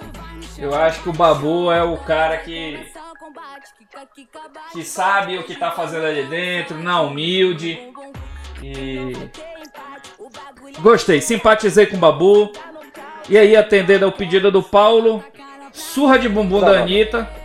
[0.58, 2.86] Eu acho que o Babu é o cara que,
[4.74, 7.80] que sabe o que tá fazendo ali dentro, não humilde.
[8.62, 9.14] E
[10.82, 12.52] gostei, simpatizei com o Babu.
[13.30, 15.24] E aí, atendendo ao pedido do Paulo,
[15.72, 16.80] surra de bumbum da Tá.
[16.82, 17.39] Anitta.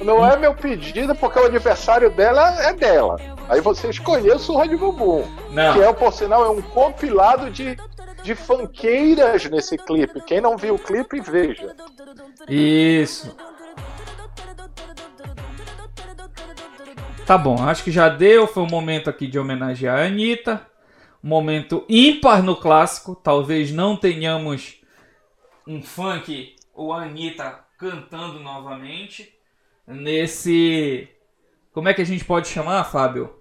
[0.00, 3.16] Não é meu pedido porque o aniversário dela é dela.
[3.48, 5.24] Aí você escolheu Surra de Bumbum.
[5.50, 5.74] Não.
[5.74, 7.76] Que é, por sinal, é um compilado de,
[8.22, 10.20] de funkeiras nesse clipe.
[10.22, 11.74] Quem não viu o clipe, veja.
[12.48, 13.36] Isso.
[17.26, 18.46] Tá bom, acho que já deu.
[18.46, 20.66] Foi um momento aqui de homenagear a Anitta.
[21.22, 23.14] Um momento ímpar no clássico.
[23.14, 24.80] Talvez não tenhamos
[25.66, 29.31] um funk ou a Anitta cantando novamente.
[29.86, 31.08] Nesse.
[31.72, 33.34] Como é que a gente pode chamar, Fábio?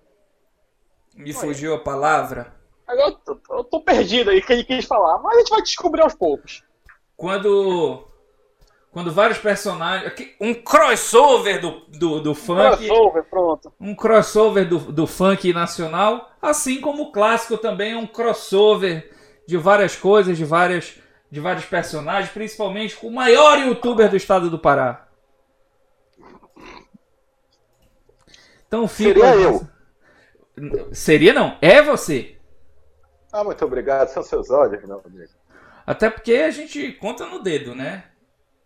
[1.15, 2.53] Me fugiu a palavra.
[2.87, 5.49] Agora eu tô, eu tô perdido aí o que ele quis falar, mas a gente
[5.49, 6.63] vai descobrir aos poucos.
[7.15, 8.07] Quando.
[8.91, 10.11] Quando vários personagens.
[10.39, 12.85] Um crossover do, do, do funk.
[12.85, 13.73] Crossover, pronto.
[13.79, 19.09] um crossover do, do funk nacional, assim como o clássico também é um crossover
[19.47, 20.95] de várias coisas, de várias
[21.31, 25.07] de vários personagens, principalmente com o maior youtuber do estado do Pará.
[28.71, 29.67] Então fica Seria eu.
[30.93, 32.37] Seria não, é você.
[33.29, 34.07] Ah, muito obrigado.
[34.07, 35.29] São seus olhos, meu amigo.
[35.85, 38.05] Até porque a gente conta no dedo, né?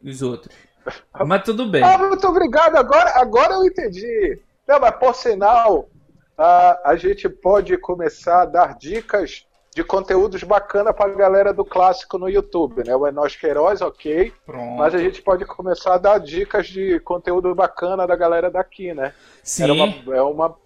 [0.03, 0.55] Os outros.
[1.25, 1.81] Mas tudo bem.
[1.81, 2.75] Ah, muito obrigado.
[2.75, 4.39] Agora, agora eu entendi.
[4.67, 5.89] Não, mas por sinal,
[6.37, 12.17] a, a gente pode começar a dar dicas de conteúdos bacana pra galera do clássico
[12.17, 12.95] no YouTube, né?
[12.95, 14.31] O Nós Queiroz, ok.
[14.45, 14.77] Pronto.
[14.77, 19.13] Mas a gente pode começar a dar dicas de conteúdo bacana da galera daqui, né?
[19.45, 19.63] Sim.
[19.63, 20.57] Era uma, é uma...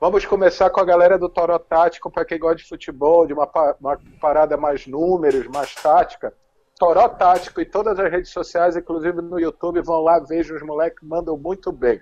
[0.00, 3.48] Vamos começar com a galera do Toro Tático, para quem gosta de futebol, de uma,
[3.78, 6.32] uma parada mais números, mais tática.
[6.78, 11.06] Toró Tático e todas as redes sociais, inclusive no YouTube, vão lá, vejam os moleques,
[11.06, 12.00] mandam muito bem.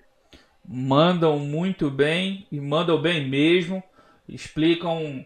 [0.64, 3.82] mandam muito bem e mandam bem mesmo,
[4.28, 5.24] explicam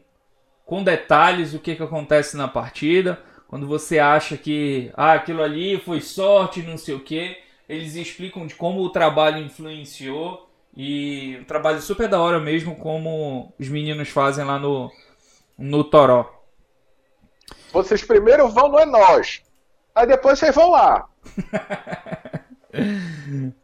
[0.64, 3.20] com detalhes o que, que acontece na partida.
[3.48, 7.36] Quando você acha que ah, aquilo ali foi sorte, não sei o que,
[7.70, 13.54] eles explicam de como o trabalho influenciou e um trabalho super da hora mesmo, como
[13.60, 14.90] os meninos fazem lá no,
[15.56, 16.28] no Toró.
[17.72, 19.44] Vocês primeiro vão no É Nós,
[19.94, 21.08] aí depois vocês vão lá.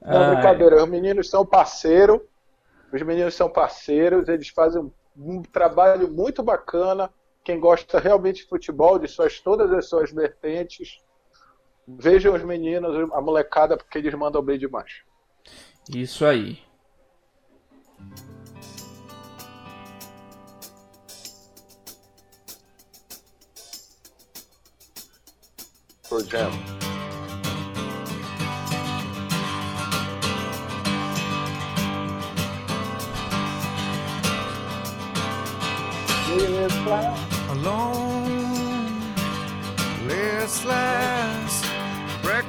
[0.00, 2.20] Não, brincadeira, os meninos são parceiros,
[2.92, 7.10] os meninos são parceiros, eles fazem um, um trabalho muito bacana.
[7.42, 11.00] Quem gosta realmente de futebol, de suas, todas as suas vertentes,
[11.86, 15.02] vejam os meninos, a molecada, porque eles mandam bem demais.
[15.88, 16.58] Isso aí.
[26.08, 26.50] Pro Jam.
[37.48, 37.96] alone.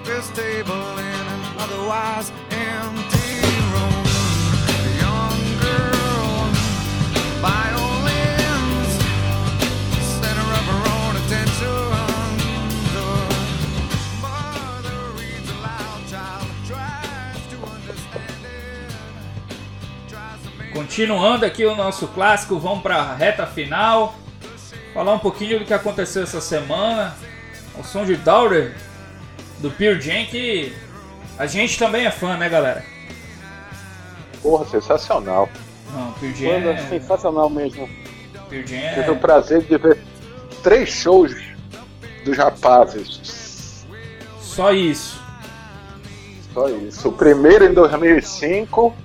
[0.07, 3.43] Breakfast table in an otherwise empty
[3.73, 4.05] room.
[4.71, 6.47] A young girl,
[7.41, 8.91] violins,
[9.99, 11.91] center of her own attention.
[12.95, 13.11] The
[14.21, 18.45] mother reads aloud, child tries to understand
[20.63, 20.73] it.
[20.73, 24.15] Continuando aqui o nosso clássico, vamos para a reta final.
[24.93, 27.13] Falar um pouquinho do que aconteceu essa semana.
[27.77, 28.73] O som de Daughter
[29.59, 30.73] do Pure Jam, que
[31.37, 32.83] a gente também é fã, né, galera?
[34.41, 35.49] Porra, sensacional.
[35.93, 36.89] Não, Pearl Jam Banda é...
[36.89, 37.89] sensacional mesmo.
[38.49, 39.17] Pearl Jam Tive o é...
[39.17, 39.97] prazer de ver
[40.63, 41.35] três shows
[42.25, 43.85] dos rapazes.
[44.39, 45.21] Só isso.
[46.53, 47.09] Só isso.
[47.09, 48.95] O primeiro em 2005,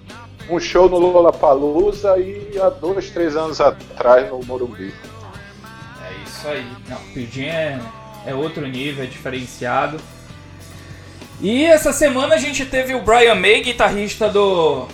[0.50, 4.92] um show no Lollapalooza e há dois, três anos atrás no Morumbi.
[6.02, 6.66] É isso aí.
[6.88, 7.80] Não, Pearl Jam é,
[8.26, 9.98] é outro nível, é diferenciado.
[11.42, 14.86] E essa semana a gente teve o Brian May, guitarrista do,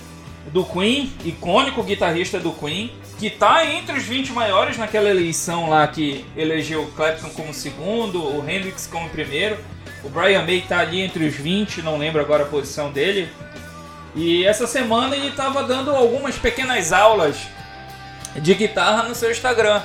[0.51, 5.87] do Queen, icônico guitarrista do Queen, que tá entre os 20 maiores naquela eleição lá
[5.87, 9.59] que elegeu o Clapton como segundo, o Hendrix como primeiro.
[10.03, 13.29] O Brian May tá ali entre os 20, não lembro agora a posição dele.
[14.15, 17.37] E essa semana ele tava dando algumas pequenas aulas
[18.37, 19.83] de guitarra no seu Instagram.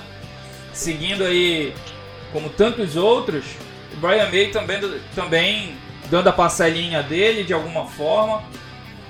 [0.72, 1.74] Seguindo aí,
[2.32, 3.44] como tantos outros,
[3.92, 4.80] o Brian May também,
[5.14, 8.44] também dando a parcelinha dele de alguma forma.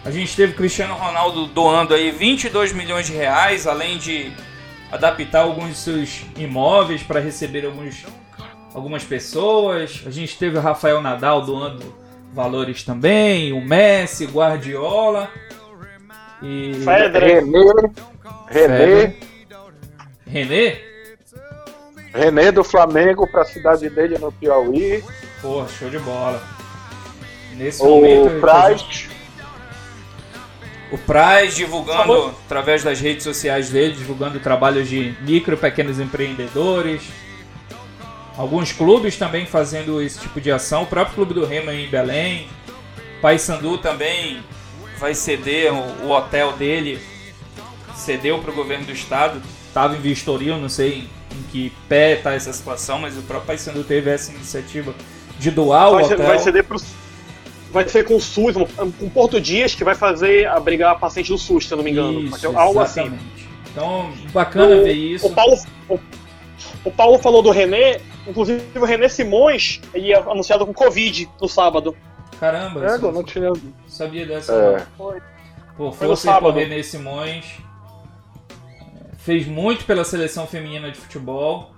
[0.06, 4.32] A gente teve o Cristiano Ronaldo doando aí 22 milhões de reais, além de
[4.92, 8.06] adaptar alguns de seus imóveis para receber alguns,
[8.74, 10.04] algumas pessoas.
[10.06, 11.96] A gente teve o Rafael Nadal doando
[12.34, 15.30] valores também, o Messi, Guardiola
[16.42, 17.44] e Federer.
[17.44, 17.72] René,
[18.50, 19.16] René,
[20.28, 20.94] René.
[22.14, 25.04] René do Flamengo para a cidade dele no Piauí.
[25.42, 26.53] Pô, show de bola.
[27.56, 29.08] Nesse momento, O Praz,
[30.92, 37.04] o Praz divulgando através das redes sociais dele, divulgando trabalhos de micro e pequenos empreendedores.
[38.38, 40.84] Alguns clubes também fazendo esse tipo de ação.
[40.84, 42.48] O próprio Clube do Remo em Belém.
[43.22, 44.44] Paysandu também
[44.98, 47.00] vai ceder o, o hotel dele,
[47.96, 49.42] cedeu para o governo do estado.
[49.68, 53.48] Estava em vistoria, eu não sei em que pé está essa situação, mas o próprio
[53.48, 54.94] Paysandu teve essa iniciativa
[55.40, 56.28] de doar o Vai ser, hotel.
[56.28, 56.80] vai ceder pro.
[57.74, 58.54] Vai ser com o SUS,
[59.00, 62.20] com Porto Dias, que vai fazer abrigar paciente do SUS, se eu não me engano.
[62.22, 63.12] Isso, algo assim.
[63.72, 65.26] Então, bacana O- ver isso.
[65.26, 65.58] O Paulo,
[65.90, 66.00] o,
[66.86, 71.98] o Paulo falou do René, inclusive o René Simões ia anunciado com Covid no sábado.
[72.40, 73.52] Caramba, é, eu não tinha.
[73.88, 74.54] sabia dessa.
[74.54, 74.78] É.
[74.78, 74.86] não.
[74.96, 75.20] Foi.
[75.76, 76.60] Pô, Foi no força aí pro sábado.
[76.60, 77.46] René Simões.
[78.70, 81.73] É, Fez muito pela seleção feminina de futebol.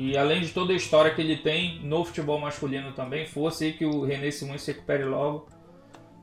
[0.00, 3.72] E além de toda a história que ele tem no futebol masculino também, força aí
[3.72, 5.48] que o René Simões se recupere logo.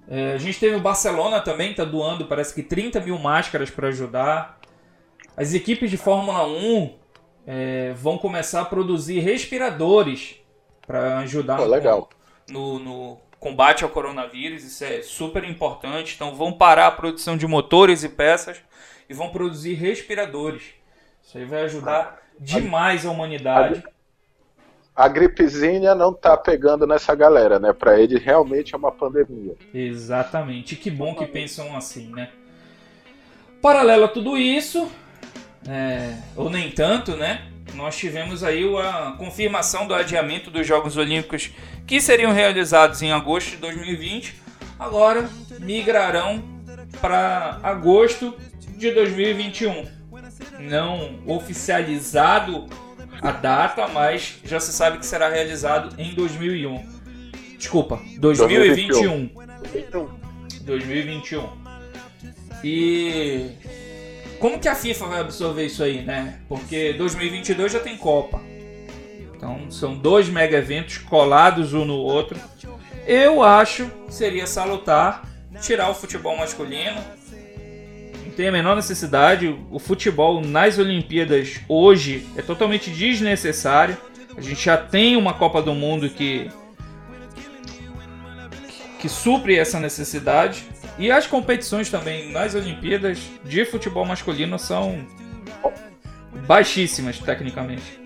[0.07, 3.89] É, a gente teve o Barcelona também, tá doando, parece que 30 mil máscaras para
[3.89, 4.61] ajudar.
[5.35, 6.93] As equipes de Fórmula 1
[7.45, 10.37] é, vão começar a produzir respiradores
[10.87, 11.73] para ajudar no-
[12.49, 16.13] no, no combate ao coronavírus, isso é super importante.
[16.15, 18.57] Então vão parar a produção de motores e peças
[19.09, 20.63] e vão produzir respiradores.
[21.21, 23.83] Isso aí vai ajudar demais a humanidade.
[24.95, 27.73] A gripezinha não tá pegando nessa galera, né?
[27.73, 29.55] Pra ele realmente é uma pandemia.
[29.73, 30.75] Exatamente.
[30.77, 32.29] Que bom que pensam assim, né?
[33.61, 34.89] Paralelo a tudo isso,
[35.67, 37.45] é, ou nem tanto, né?
[37.73, 41.51] Nós tivemos aí a confirmação do adiamento dos Jogos Olímpicos
[41.85, 44.41] que seriam realizados em agosto de 2020,
[44.79, 46.41] agora migrarão
[47.01, 48.33] para agosto
[48.77, 49.94] de 2021.
[50.65, 52.65] Não oficializado
[53.21, 56.83] a data, mas já se sabe que será realizado em 2001.
[57.57, 59.29] Desculpa, 2021.
[60.61, 61.49] 2021.
[62.63, 63.51] E
[64.39, 66.39] como que a FIFA vai absorver isso aí, né?
[66.47, 68.41] Porque 2022 já tem Copa.
[69.35, 72.39] Então são dois mega eventos colados um no outro.
[73.05, 75.29] Eu acho que seria salutar
[75.61, 77.01] tirar o futebol masculino.
[78.35, 79.57] Tem a menor necessidade.
[79.71, 83.97] O futebol nas Olimpíadas hoje é totalmente desnecessário.
[84.37, 86.49] A gente já tem uma Copa do Mundo que
[88.99, 90.65] que supre essa necessidade.
[90.97, 95.05] E as competições também nas Olimpíadas de futebol masculino são
[96.47, 97.99] baixíssimas tecnicamente.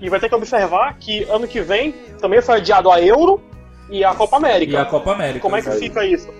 [0.00, 3.42] E vai ter que observar que ano que vem também foi adiado a Euro
[3.90, 4.72] e a Copa América.
[4.72, 5.40] E a Copa América.
[5.40, 6.32] Como é que fica isso?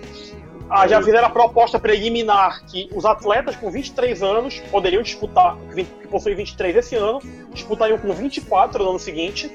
[0.73, 6.07] Ah, já fizeram a proposta preliminar que os atletas com 23 anos poderiam disputar, que
[6.07, 7.19] possuem 23 esse ano,
[7.51, 9.51] disputariam com 24 no ano seguinte.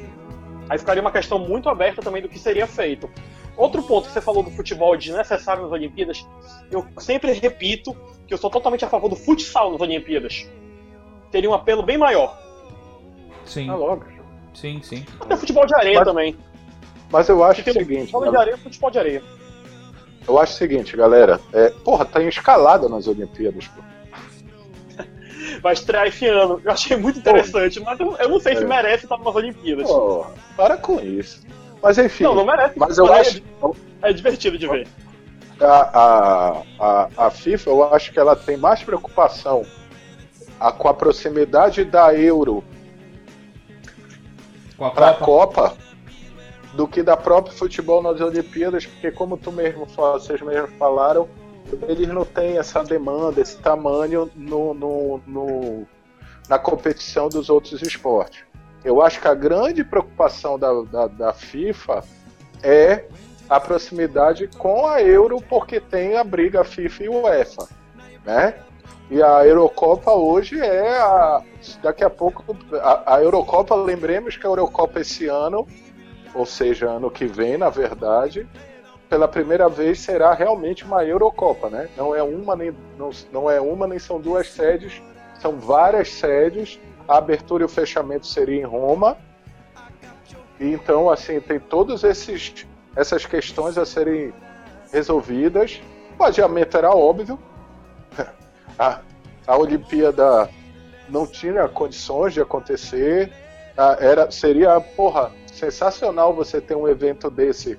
[0.68, 3.08] Aí ficaria uma questão muito aberta também do que seria feito.
[3.56, 6.26] Outro ponto que você falou do futebol desnecessário nas Olimpíadas,
[6.70, 7.96] eu sempre repito
[8.26, 10.46] que eu sou totalmente a favor do futsal nas Olimpíadas.
[11.30, 12.36] Teria um apelo bem maior.
[13.46, 14.04] Sim, É logo.
[14.52, 15.02] sim, sim.
[15.18, 16.36] Até futebol de areia Mas- também.
[17.10, 19.22] Mas eu acho Que o tem seguinte, futebol de areia, futebol de areia.
[20.26, 21.40] Eu acho o seguinte, galera.
[21.52, 23.82] É, porra, tá em escalada nas Olimpíadas, pô.
[25.62, 26.60] Vai estrear esse ano.
[26.64, 28.66] Eu achei muito interessante, mas eu, eu não sei se É.
[28.66, 29.86] merece estar nas Olimpíadas.
[29.86, 31.42] Pô, para com isso.
[31.82, 32.74] Mas enfim, Não, não merece.
[32.78, 33.40] mas eu acho,
[34.02, 34.88] É divertido de ver.
[35.60, 39.62] a, a, a, a FIFA, eu acho que ela tem mais preocupação
[40.58, 42.64] a, com a proximidade da Euro
[44.76, 45.14] Com a Copa.
[45.14, 45.76] Copa
[46.76, 51.28] do que da própria futebol nas Olimpíadas, porque como tu mesmo vocês mesmos falaram,
[51.88, 55.86] eles não têm essa demanda, esse tamanho no, no- no-
[56.48, 58.44] na competição dos outros esportes.
[58.84, 62.04] Eu acho que a grande preocupação da, da, da FIFA
[62.62, 63.06] é
[63.48, 67.68] a proximidade com a Euro, porque tem a briga FIFA e UEFA,
[68.24, 68.54] né?
[69.10, 71.40] E a Eurocopa hoje é a.
[71.82, 72.44] Daqui a pouco.
[72.74, 75.66] A, a Eurocopa, lembremos que a Eurocopa esse ano,
[76.36, 78.46] ou seja, ano que vem, na verdade,
[79.08, 81.88] pela primeira vez será realmente uma Eurocopa, né?
[81.96, 85.00] Não é uma nem, não, não é uma nem são duas sedes,
[85.40, 86.78] são várias sedes.
[87.08, 89.16] A abertura e o fechamento seria em Roma.
[90.60, 94.32] E então, assim, tem todos esses essas questões a serem
[94.92, 95.80] resolvidas.
[96.18, 97.38] O adiamento era óbvio.
[98.78, 99.00] A,
[99.46, 100.50] a Olimpíada
[101.08, 103.32] não tinha condições de acontecer.
[103.74, 107.78] Ah, era, seria, porra, sensacional você ter um evento desse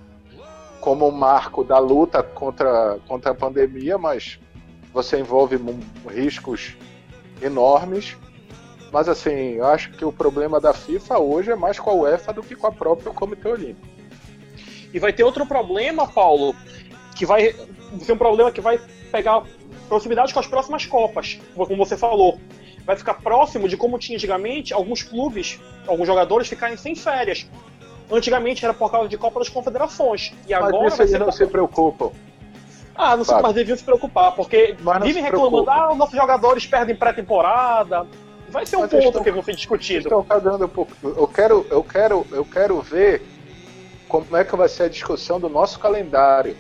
[0.82, 4.40] como um marco da luta contra, contra a pandemia, mas
[4.94, 5.58] você envolve
[6.10, 6.76] riscos
[7.42, 8.18] enormes.
[8.92, 12.34] Mas assim, eu acho que o problema da FIFA hoje é mais com a UEFA
[12.34, 13.88] do que com a própria Comitê Olímpico.
[14.94, 16.56] E vai ter outro problema, Paulo,
[17.16, 17.54] que vai
[18.00, 18.80] ser um problema que vai
[19.12, 19.44] pegar
[19.88, 22.40] proximidade com as próximas Copas, como você falou.
[22.88, 27.46] Vai ficar próximo de como tinha antigamente alguns clubes, alguns jogadores ficarem sem férias.
[28.10, 30.32] Antigamente era por causa de Copa das Confederações.
[30.48, 31.20] E Mas agora ser.
[31.20, 32.12] não se preocupam.
[32.96, 36.66] Ah, não sei, mas deviam se preocupar, porque Mas vivem reclamando, ah, os nossos jogadores
[36.66, 38.08] perdem pré-temporada.
[38.50, 40.00] Vai ser um Mas ponto estão- que vai ser discutido.
[40.08, 40.94] Estão cagando um pouco.
[41.04, 43.22] Eu quero, eu quero, eu quero ver
[44.08, 46.56] como é que vai ser a discussão do nosso calendário.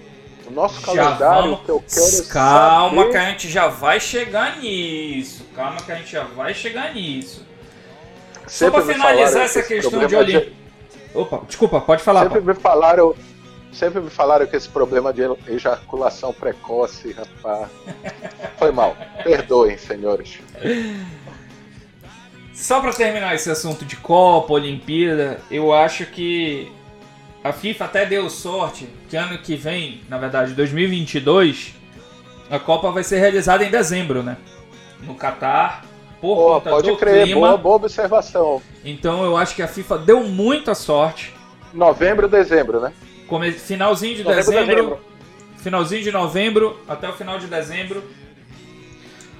[0.47, 3.11] O nosso Já calendário vamos- que eu quero Calma saber...
[3.11, 5.45] que a gente já vai chegar nisso.
[5.55, 7.45] Calma que a gente já vai chegar nisso.
[8.43, 10.51] Só Sempre pra me finalizar essa questão de Olimpíada.
[11.13, 12.21] Opa, desculpa, pode falar.
[12.23, 12.53] Sempre Paulo.
[12.55, 13.15] me falaram,
[13.73, 17.69] sempre me falaram que esse problema de ejaculação precoce, rapaz.
[18.57, 18.95] Foi mal.
[19.23, 20.39] Perdoem, senhores.
[22.53, 26.71] Só pra terminar esse assunto de Copa, Olimpíada, eu acho que
[27.47, 31.73] a FIFA até deu sorte que ano que vem, na verdade 2022,
[32.49, 34.37] a Copa vai ser realizada em dezembro, né?
[35.01, 35.85] No Catar,
[36.19, 37.39] por conta pode do crer, clima.
[37.47, 38.61] boa, boa observação.
[38.83, 41.33] Então eu acho que a FIFA deu muita sorte.
[41.73, 42.91] Novembro, dezembro, né?
[43.27, 44.99] Come- Finalzinho de Novembro, dezembro, dezembro.
[45.57, 48.03] finalzinho de novembro até o final de dezembro.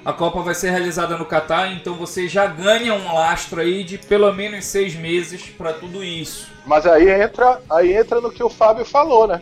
[0.08, 3.98] A Copa vai ser realizada no Catar, então você já ganha um lastro aí de
[3.98, 6.50] pelo menos seis meses para tudo isso.
[6.66, 9.42] Mas aí entra, aí entra no que o Fábio falou, né?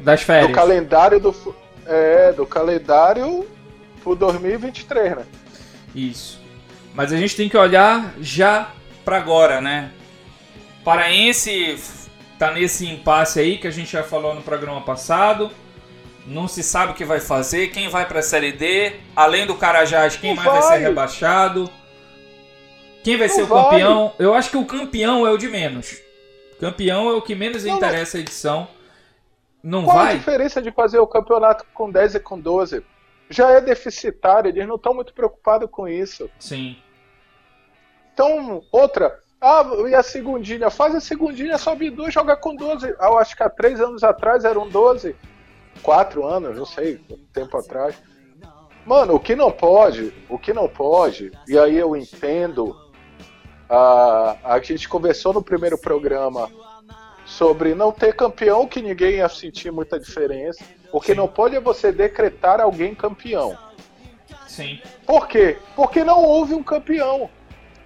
[0.00, 0.52] Das Do férias.
[0.52, 1.54] calendário do
[1.86, 3.46] é, do calendário
[4.02, 5.24] pro 2023, né?
[5.94, 6.40] Isso.
[6.92, 8.72] Mas a gente tem que olhar já
[9.04, 9.92] para agora, né?
[10.84, 11.78] Paraense
[12.36, 15.52] tá nesse impasse aí que a gente já falou no programa passado.
[16.26, 19.54] Não se sabe o que vai fazer, quem vai para a Série D, além do
[19.56, 20.78] Carajás, quem Não mais vai vai.
[20.78, 21.70] ser rebaixado.
[23.04, 23.62] Quem vai Não ser o vai.
[23.64, 24.12] campeão?
[24.18, 26.00] Eu acho que o campeão é o de menos.
[26.58, 28.66] Campeão é o que menos Não, interessa a edição.
[29.62, 30.18] Não Qual a vai?
[30.18, 32.82] diferença de fazer o campeonato com 10 e com 12?
[33.30, 36.28] Já é deficitário, eles não estão muito preocupados com isso.
[36.40, 36.76] Sim.
[38.12, 39.18] Então, outra.
[39.40, 40.70] Ah, e a segundinha?
[40.70, 42.94] Faz a segundinha, sobe duas, joga com 12.
[42.98, 45.14] Ah, eu acho que há três anos atrás eram 12.
[45.82, 47.00] Quatro anos, não sei,
[47.32, 47.96] tempo atrás.
[48.84, 52.76] Mano, o que não pode, o que não pode, e aí eu entendo.
[53.68, 56.48] A, a gente conversou no primeiro programa
[57.24, 60.64] sobre não ter campeão, que ninguém ia sentir muita diferença.
[60.92, 63.58] O que não pode é você decretar alguém campeão.
[64.46, 64.80] Sim.
[65.04, 65.58] Por quê?
[65.74, 67.28] Porque não houve um campeão.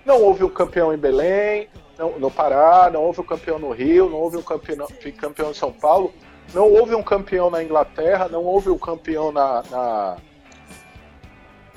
[0.04, 1.68] Não houve um campeão em Belém,
[1.98, 4.86] não- no Pará, não houve um campeão no Rio, não houve um campeão,
[5.18, 6.12] campeão em São Paulo,
[6.52, 10.16] não houve um campeão na Inglaterra, não houve um campeão na, na,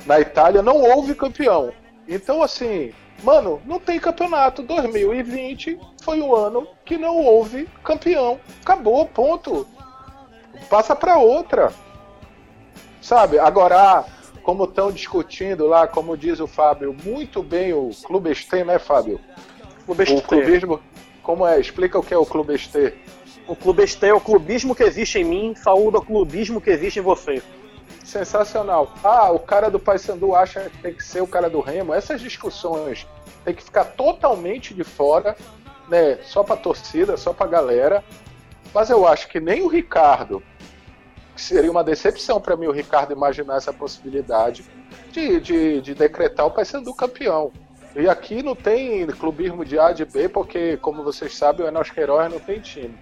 [0.05, 1.71] na Itália, não houve campeão.
[2.07, 2.93] Então, assim,
[3.23, 4.63] mano, não tem campeonato.
[4.63, 8.39] 2020 foi o ano que não houve campeão.
[8.61, 9.67] Acabou, ponto.
[10.69, 11.71] Passa pra outra.
[13.01, 13.37] Sabe?
[13.37, 14.05] Agora,
[14.43, 19.19] como estão discutindo lá, como diz o Fábio, muito bem o Clube Estê, né, Fábio?
[19.87, 20.79] O O Clube clubismo.
[21.21, 21.59] Como é?
[21.59, 22.93] Explica o que é o Clube Estê.
[23.45, 27.01] O clubeste é o clubismo que existe em mim, saúde o clubismo que existe em
[27.03, 27.41] você.
[28.03, 28.93] Sensacional.
[29.03, 31.93] Ah, o cara do Paysandu acha que tem que ser o cara do Remo.
[31.93, 33.05] Essas discussões
[33.43, 35.35] tem que ficar totalmente de fora,
[35.89, 36.19] né?
[36.23, 38.03] Só pra torcida, só pra galera.
[38.73, 40.41] Mas eu acho que nem o Ricardo,
[41.35, 44.65] que seria uma decepção para mim o Ricardo imaginar essa possibilidade
[45.11, 47.51] de, de, de decretar o Paysandu campeão.
[47.95, 51.91] E aqui não tem clubismo de A de B, porque, como vocês sabem, o Enos
[51.91, 52.97] Queiroz não tem time.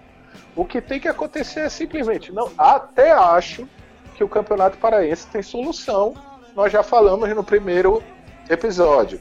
[0.54, 3.66] O que tem que acontecer é simplesmente, não, até acho
[4.14, 6.14] que o Campeonato Paraense tem solução.
[6.54, 8.02] Nós já falamos no primeiro
[8.48, 9.18] episódio.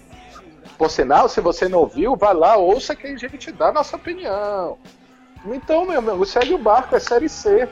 [0.77, 3.95] Por sinal, se você não ouviu, vai lá, ouça que a gente dá a nossa
[3.95, 4.77] opinião.
[5.45, 7.67] Então, meu amigo, segue o barco, é Série C.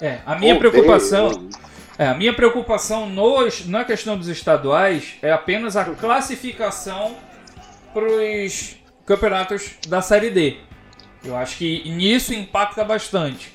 [0.00, 1.48] É, a minha preocupação.
[1.96, 7.14] É, a minha preocupação nos, na questão dos estaduais é apenas a classificação
[7.92, 8.76] para os
[9.06, 10.58] campeonatos da Série D.
[11.24, 13.52] Eu acho que nisso impacta bastante.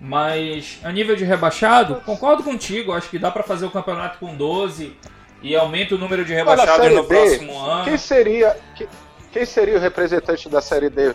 [0.00, 2.92] Mas a nível de rebaixado, concordo contigo.
[2.92, 4.96] Acho que dá para fazer o campeonato com 12
[5.42, 7.84] e aumenta o número de rebaixados no D, próximo ano.
[7.84, 8.88] Quem seria, quem,
[9.32, 11.14] quem seria o representante da Série D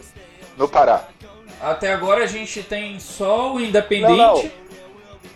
[0.58, 1.04] no Pará?
[1.62, 4.18] Até agora a gente tem só o Independente.
[4.18, 4.70] Não, não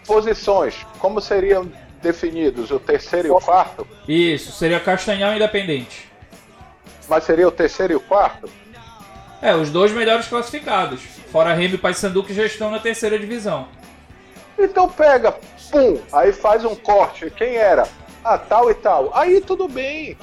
[0.06, 1.70] posições, como seriam
[2.02, 2.72] definidos?
[2.72, 3.88] O terceiro e o quarto?
[4.08, 6.10] Isso, seria Castanhal Independente.
[7.08, 8.50] Mas seria o terceiro e o quarto?
[9.44, 11.02] É, os dois melhores classificados.
[11.30, 13.68] Fora Remy e Paysandu que já estão na terceira divisão.
[14.58, 15.34] Então pega,
[15.70, 17.30] pum, aí faz um corte.
[17.30, 17.86] Quem era?
[18.24, 19.12] Ah, tal e tal.
[19.14, 20.18] Aí tudo bem.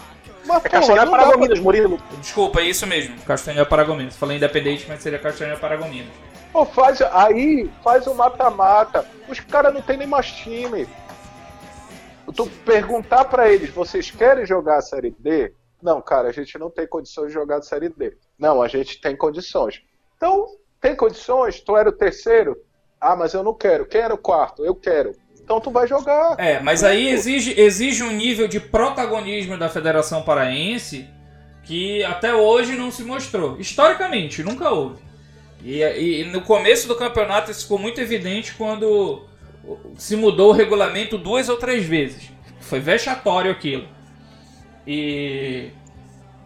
[0.47, 1.63] Mas, é Castanhal é Paragominas, pra...
[1.63, 2.01] Murilo.
[2.19, 3.15] Desculpa, é isso mesmo.
[3.27, 4.17] Castanhal Paragominas.
[4.17, 6.09] Falei independente, mas seria Castanhal Paragominas.
[6.51, 9.05] Pô, faz, aí faz o mata-mata.
[9.29, 10.89] Os caras não tem nem mais time.
[12.35, 15.53] Tu perguntar para eles, vocês querem jogar a Série D?
[15.83, 18.17] Não, cara, a gente não tem condições de jogar a Série D.
[18.39, 19.83] Não, a gente tem condições.
[20.17, 20.47] Então,
[20.81, 21.61] tem condições?
[21.61, 22.57] Tu era o terceiro?
[23.01, 23.87] Ah, mas eu não quero.
[23.87, 24.65] Quem era o quarto?
[24.65, 25.15] Eu quero.
[25.51, 26.37] Então tu vai jogar.
[26.39, 31.09] É, mas aí exige, exige um nível de protagonismo da Federação Paraense
[31.65, 33.59] que até hoje não se mostrou.
[33.59, 35.03] Historicamente, nunca houve.
[35.63, 39.25] E, e, no começo do campeonato isso ficou muito evidente quando
[39.97, 42.31] se mudou o regulamento duas ou três vezes.
[42.61, 43.89] Foi vexatório aquilo.
[44.87, 45.71] E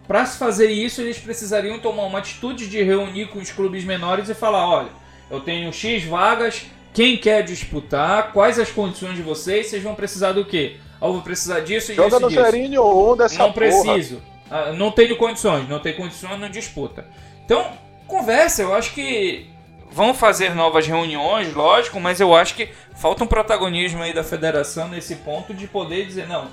[0.07, 4.29] para se fazer isso, eles precisariam tomar uma atitude de reunir com os clubes menores
[4.29, 4.91] e falar: olha,
[5.31, 10.33] eu tenho X vagas, quem quer disputar, quais as condições de vocês, vocês vão precisar
[10.33, 10.77] do quê?
[11.01, 12.31] Ah, eu vou precisar disso e Joga disso.
[12.31, 13.67] Joga no Serinho ou dessa Não porra.
[13.67, 14.23] preciso.
[14.51, 17.07] Ah, não tenho condições, não tenho condições, não disputa.
[17.45, 17.73] Então,
[18.07, 18.63] conversa.
[18.63, 19.47] Eu acho que
[19.91, 24.89] vão fazer novas reuniões, lógico, mas eu acho que falta um protagonismo aí da federação
[24.89, 26.49] nesse ponto de poder dizer não.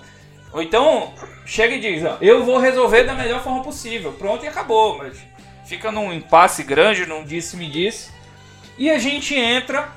[0.54, 1.14] Ou então
[1.46, 4.14] chega e diz, ó, eu vou resolver da melhor forma possível.
[4.14, 5.18] Pronto e acabou, mas
[5.66, 8.12] fica num impasse grande, num disse-me disse.
[8.78, 9.90] E a gente entra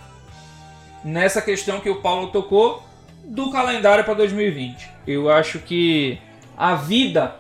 [1.05, 2.83] nessa questão que o Paulo tocou
[3.25, 4.89] do calendário para 2020.
[5.07, 6.19] Eu acho que
[6.57, 7.37] a vida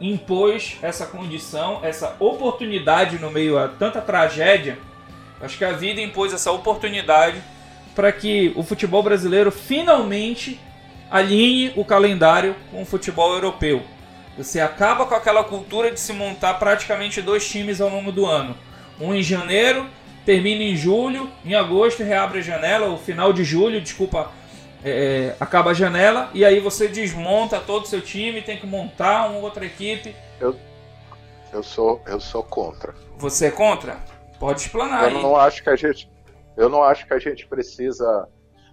[0.00, 4.76] impôs essa condição, essa oportunidade no meio a tanta tragédia.
[5.40, 7.40] Acho que a vida impôs essa oportunidade
[7.94, 10.60] para que o futebol brasileiro finalmente
[11.14, 13.84] alinhe o calendário com o futebol europeu.
[14.36, 18.56] Você acaba com aquela cultura de se montar praticamente dois times ao longo do ano.
[19.00, 19.86] Um em janeiro,
[20.26, 24.32] termina em julho, em agosto reabre a janela, o final de julho, desculpa,
[24.82, 28.66] é, é, acaba a janela e aí você desmonta todo o seu time, tem que
[28.66, 30.16] montar uma outra equipe.
[30.40, 30.56] Eu,
[31.52, 32.92] eu, sou, eu sou contra.
[33.18, 33.98] Você é contra?
[34.40, 35.04] Pode explanar.
[35.04, 35.22] Eu aí.
[35.22, 36.10] não acho que a gente,
[36.56, 38.28] eu não acho que a gente precisa.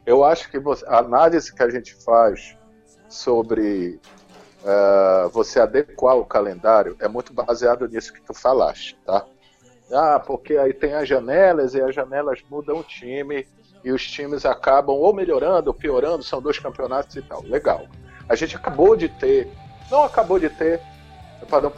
[0.06, 2.58] Eu acho que você, a análise que a gente faz
[3.08, 4.00] sobre
[4.64, 9.26] uh, você adequar o calendário é muito baseado nisso que tu falaste, tá?
[9.94, 13.46] Ah, porque aí tem as janelas e as janelas mudam o time
[13.84, 17.44] e os times acabam ou melhorando ou piorando, são dois campeonatos e tal.
[17.44, 17.88] Legal.
[18.30, 19.50] A gente acabou de ter,
[19.90, 20.80] não acabou de ter,
[21.50, 21.72] para não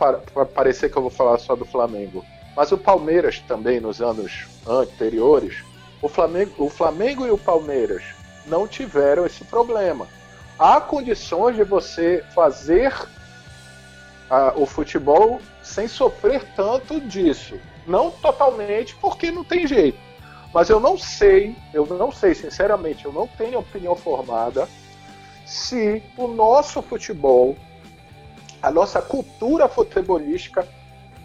[0.46, 2.24] parecer que eu vou falar só do Flamengo,
[2.56, 5.64] mas o Palmeiras também nos anos anteriores,
[6.04, 8.04] o Flamengo, o Flamengo e o Palmeiras
[8.46, 10.06] não tiveram esse problema.
[10.60, 12.94] Há condições de você fazer
[14.30, 17.58] a, o futebol sem sofrer tanto disso.
[17.88, 19.98] Não totalmente, porque não tem jeito.
[20.54, 24.68] Mas eu não sei, eu não sei, sinceramente, eu não tenho opinião formada
[25.46, 27.56] se o nosso futebol,
[28.62, 30.68] a nossa cultura futebolística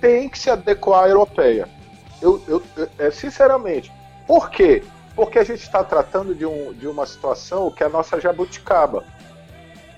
[0.01, 1.69] tem que se adequar à europeia.
[2.23, 2.63] Eu, eu,
[2.97, 3.93] é, sinceramente,
[4.29, 4.85] por quê?
[5.17, 9.03] Porque a gente está tratando de, um, de uma situação que é a nossa jabuticaba,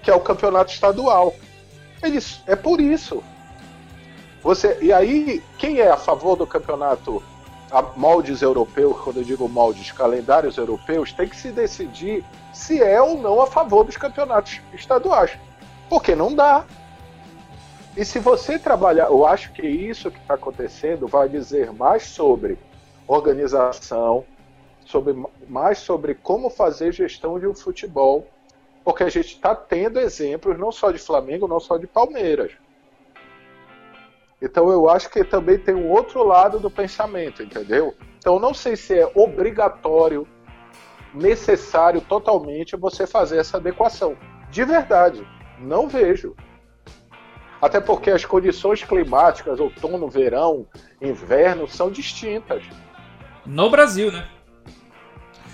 [0.04, 1.34] que é o campeonato estadual.
[2.00, 3.24] Eles, é por isso.
[4.40, 7.20] Você, e aí, quem é a favor do campeonato
[7.72, 13.02] a moldes europeus, quando eu digo moldes, calendários europeus, tem que se decidir se é
[13.02, 15.36] ou não a favor dos campeonatos estaduais.
[15.88, 16.64] Porque não dá.
[17.96, 22.58] E se você trabalhar, eu acho que isso que está acontecendo vai dizer mais sobre
[23.10, 24.24] organização,
[24.84, 25.14] sobre,
[25.48, 28.26] mais sobre como fazer gestão de um futebol,
[28.84, 32.52] porque a gente está tendo exemplos não só de Flamengo, não só de Palmeiras.
[34.40, 37.94] Então eu acho que também tem um outro lado do pensamento, entendeu?
[38.18, 40.26] Então não sei se é obrigatório,
[41.12, 44.16] necessário totalmente você fazer essa adequação.
[44.50, 45.26] De verdade,
[45.58, 46.34] não vejo.
[47.60, 50.66] Até porque as condições climáticas, outono, verão,
[51.00, 52.64] inverno, são distintas.
[53.50, 54.24] No Brasil, né?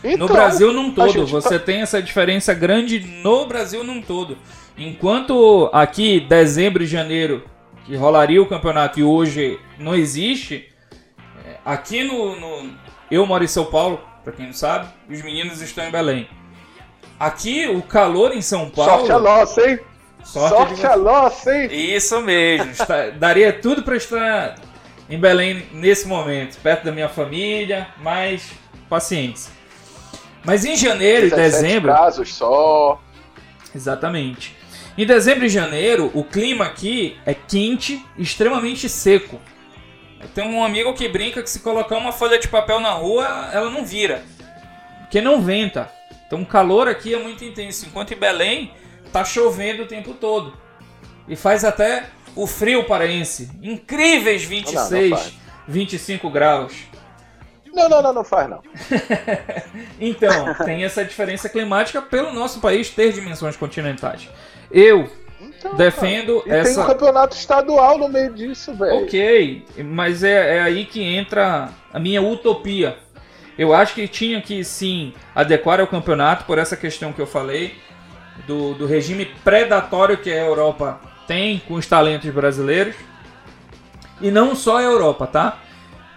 [0.04, 4.00] Então, no Brasil num todo, gente você tá- tem essa diferença grande no Brasil num
[4.00, 4.36] todo.
[4.78, 7.42] Enquanto aqui, dezembro e janeiro,
[7.84, 10.68] que rolaria o campeonato e hoje não existe,
[11.44, 15.22] é, aqui no, no- Eu moro em São Paulo, pra quem não sabe, e os
[15.22, 16.28] meninos estão em Belém.
[17.18, 18.90] Aqui, o calor em São Paulo.
[18.90, 19.78] Sorte a nossa, hein?
[20.24, 21.68] Sorte Sorte, de a nossa, hein?
[21.70, 22.70] Isso mesmo.
[22.72, 24.56] Está- daria tudo pra estar
[25.08, 28.50] em Belém nesse momento, perto da minha família, mas
[28.88, 29.52] paciência.
[30.44, 33.00] Mas em janeiro e 17 dezembro, casos só.
[33.74, 34.56] exatamente.
[34.96, 39.40] Em dezembro e janeiro, o clima aqui é quente, extremamente seco.
[40.20, 43.50] Eu tenho um amigo que brinca que se colocar uma folha de papel na rua,
[43.52, 44.24] ela não vira.
[45.00, 45.90] Porque não venta.
[46.26, 47.86] Então o calor aqui é muito intenso.
[47.86, 48.72] Enquanto em Belém,
[49.12, 50.56] tá chovendo o tempo todo.
[51.28, 52.06] E faz até
[52.36, 53.50] o frio paraense.
[53.62, 55.32] Incríveis 26, faz.
[55.66, 56.74] 25 graus.
[57.74, 58.62] Não, não, não, não faz não.
[60.00, 64.28] Então, tem essa diferença climática pelo nosso país ter dimensões continentais.
[64.70, 65.10] Eu
[65.40, 66.86] Então, defendo cara, e tem um essa.
[66.86, 69.02] campeonato estadual no meio disso, velho.
[69.04, 72.96] Ok, mas é, é aí que entra a minha utopia.
[73.58, 77.74] Eu acho que tinha que sim adequar ao campeonato por essa questão que eu falei
[78.46, 82.94] do, do regime predatório que a Europa tem com os talentos brasileiros.
[84.20, 85.58] E não só a Europa, tá?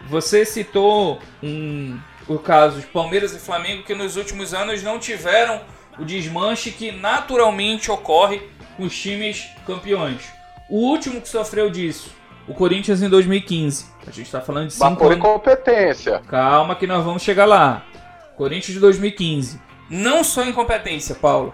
[0.07, 5.61] Você citou um, o caso de Palmeiras e Flamengo que nos últimos anos não tiveram
[5.97, 8.41] o desmanche que naturalmente ocorre
[8.77, 10.21] com os times campeões.
[10.69, 12.11] O último que sofreu disso,
[12.47, 13.87] o Corinthians em 2015.
[14.07, 15.17] A gente está falando de Mas cinco por anos.
[15.17, 16.19] incompetência.
[16.27, 17.83] Calma que nós vamos chegar lá.
[18.37, 19.59] Corinthians de 2015.
[19.89, 21.53] Não só incompetência, Paulo.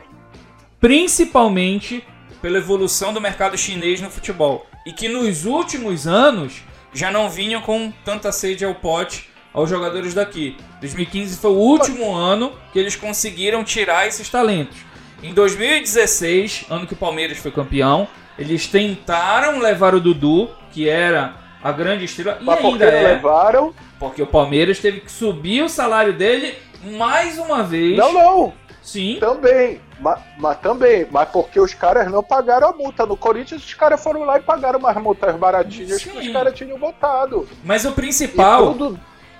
[0.79, 2.05] Principalmente
[2.41, 4.65] pela evolução do mercado chinês no futebol.
[4.85, 6.63] E que nos últimos anos
[6.93, 10.57] já não vinham com tanta sede ao pote aos jogadores daqui.
[10.81, 14.77] 2015 foi o último ano que eles conseguiram tirar esses talentos.
[15.23, 18.07] Em 2016, ano que o Palmeiras foi campeão,
[18.37, 22.97] eles tentaram levar o Dudu, que era a grande estrela, e Mas por que ainda
[22.97, 23.13] é.
[23.13, 23.73] levaram?
[23.97, 27.97] Porque o Palmeiras teve que subir o salário dele mais uma vez.
[27.97, 28.53] Não, não.
[28.83, 29.17] Sim.
[29.19, 29.79] Também.
[29.99, 31.07] Mas, mas também.
[31.09, 33.05] Mas porque os caras não pagaram a multa.
[33.05, 36.17] No Corinthians, os caras foram lá e pagaram umas multas baratinhas que Sim.
[36.19, 37.47] os caras tinham botado.
[37.63, 38.99] Mas o principal, tudo-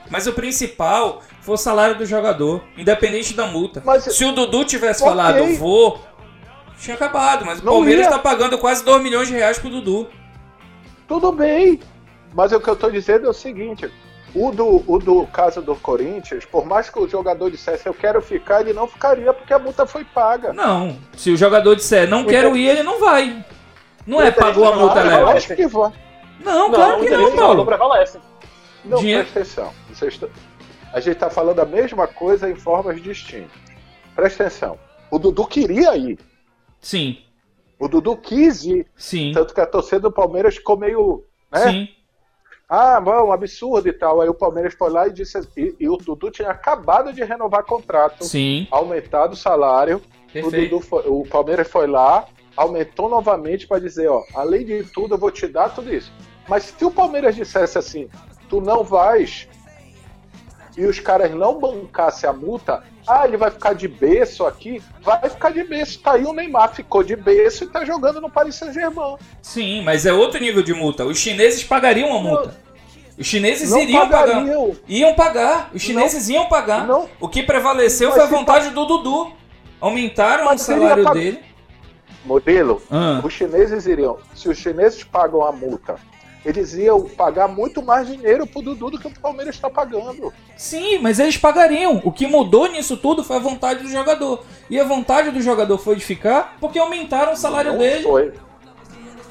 [0.10, 3.82] mas o principal foi o salário do jogador, independente da multa.
[3.86, 5.10] Mas- Se o Dudu tivesse Ok.
[5.14, 6.00] falado, vou,
[6.80, 7.46] tinha acabado.
[7.46, 8.12] Mas o Não Palmeiras ia.
[8.12, 10.08] tá pagando quase 2 milhões de reais pro Dudu.
[11.08, 11.80] Tudo bem.
[12.34, 13.92] Mas o que eu tô dizendo é o seguinte.
[14.36, 18.22] O do, o do caso do Corinthians, por mais que o jogador dissesse eu quero
[18.22, 20.52] ficar, ele não ficaria porque a multa foi paga.
[20.52, 20.98] Não.
[21.16, 23.46] Se o jogador disser não quero ir, ele não vai.
[24.06, 25.32] Não é pagou a multa leva.
[25.32, 25.92] Acho que vai.
[26.44, 27.66] Não, Não, claro que não, Paulo.
[27.66, 28.20] prevalece.
[28.84, 29.74] Não, Dinheiro- presta atenção.
[29.90, 30.30] Vocês estão-
[30.94, 33.58] A gente está falando a mesma coisa em formas distintas.
[34.16, 34.78] Presta atenção.
[35.10, 36.20] O Dudu queria ir.
[36.82, 37.18] Sim,
[37.80, 38.86] O Dudu quis ir.
[38.96, 41.24] sim, Tanto que a torcida do Palmeiras ficou meio.
[41.52, 41.72] Né?
[41.72, 41.90] sim.
[42.68, 44.22] Ah, bom, absurdo e tal.
[44.22, 45.40] Aí o Palmeiras foi lá e disse.
[45.56, 50.02] E, e o Dudu tinha acabado de renovar contrato, Sim, aumentado o salário.
[50.36, 50.50] O.
[50.70, 52.26] Dudu foi- o Palmeiras foi lá,
[52.58, 56.12] aumentou novamente para dizer: ó, além de tudo, eu vou te dar tudo isso.
[56.48, 58.10] Mas se o Palmeiras dissesse assim,
[58.50, 59.48] tu não vais,
[60.78, 65.30] e os caras não bancassem a multa, ah, ele vai ficar de berço aqui, vai
[65.30, 66.00] ficar de berço.
[66.00, 69.16] Tá aí o Neymar, ficou de berço e tá jogando no Paris Saint-Germain.
[69.42, 71.06] Sim, mas é outro nível de multa.
[71.06, 72.56] Os chineses pagariam a multa.
[73.18, 74.28] Os chineses Não iriam pagar.
[74.28, 74.76] pagariam.
[74.88, 75.70] Iam pagar.
[75.74, 76.86] Os chineses iam pagar.
[76.86, 77.08] Não.
[77.20, 79.32] O que prevaleceu foi a vontade do Dudu.
[79.80, 81.40] Aumentaram o salário pag- dele.
[82.26, 85.96] Modelo, Ah, os chineses iriam, se os chineses pagam a multa,
[86.46, 90.32] eles iam pagar muito mais dinheiro pro Dudu do que o Palmeiras está pagando.
[90.56, 92.00] sim, mas eles pagariam.
[92.04, 94.44] O que mudou nisso tudo foi a vontade do jogador.
[94.70, 98.04] E a vontade do jogador foi de ficar porque aumentaram o salário Não dele.
[98.04, 98.34] Foi.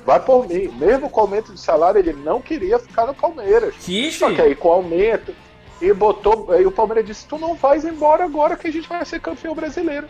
[0.04, 0.68] Vai por mim.
[0.76, 3.74] Mesmo com o aumento de salário, ele não queria ficar no Palmeiras.
[3.80, 5.34] Quis, Só que aí com o aumento,
[5.80, 6.50] e botou.
[6.50, 9.54] Aí o Palmeiras disse: Tu não vais embora agora que a gente vai ser campeão
[9.54, 10.08] brasileiro.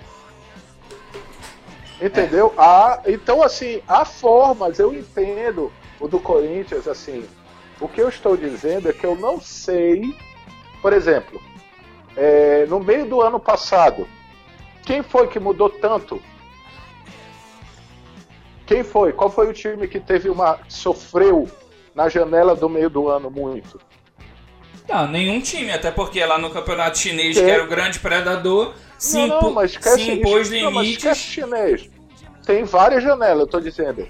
[2.01, 2.53] Entendeu?
[2.57, 2.61] É.
[2.61, 5.71] Ah, então, assim, há formas, eu entendo
[6.05, 7.25] o do Corinthians, assim.
[7.81, 10.15] O que eu estou dizendo é que eu não sei.
[10.83, 11.41] Por exemplo,
[12.17, 14.07] é, no meio do ano passado,
[14.85, 16.21] quem foi que mudou tanto?
[18.67, 19.13] Quem foi?
[19.13, 20.59] Qual foi o time que teve uma.
[20.69, 21.49] sofreu
[21.95, 23.81] na janela do meio do ano muito?
[24.89, 27.45] Não, nenhum time, até porque lá no campeonato chinês, Que?
[27.45, 30.65] que era o grande predador, se, não, não, impo- mas esquece se impôs isso.
[30.65, 31.17] Não, mas limites.
[31.19, 31.91] chinês.
[32.45, 34.07] Tem várias janelas, eu tô dizendo.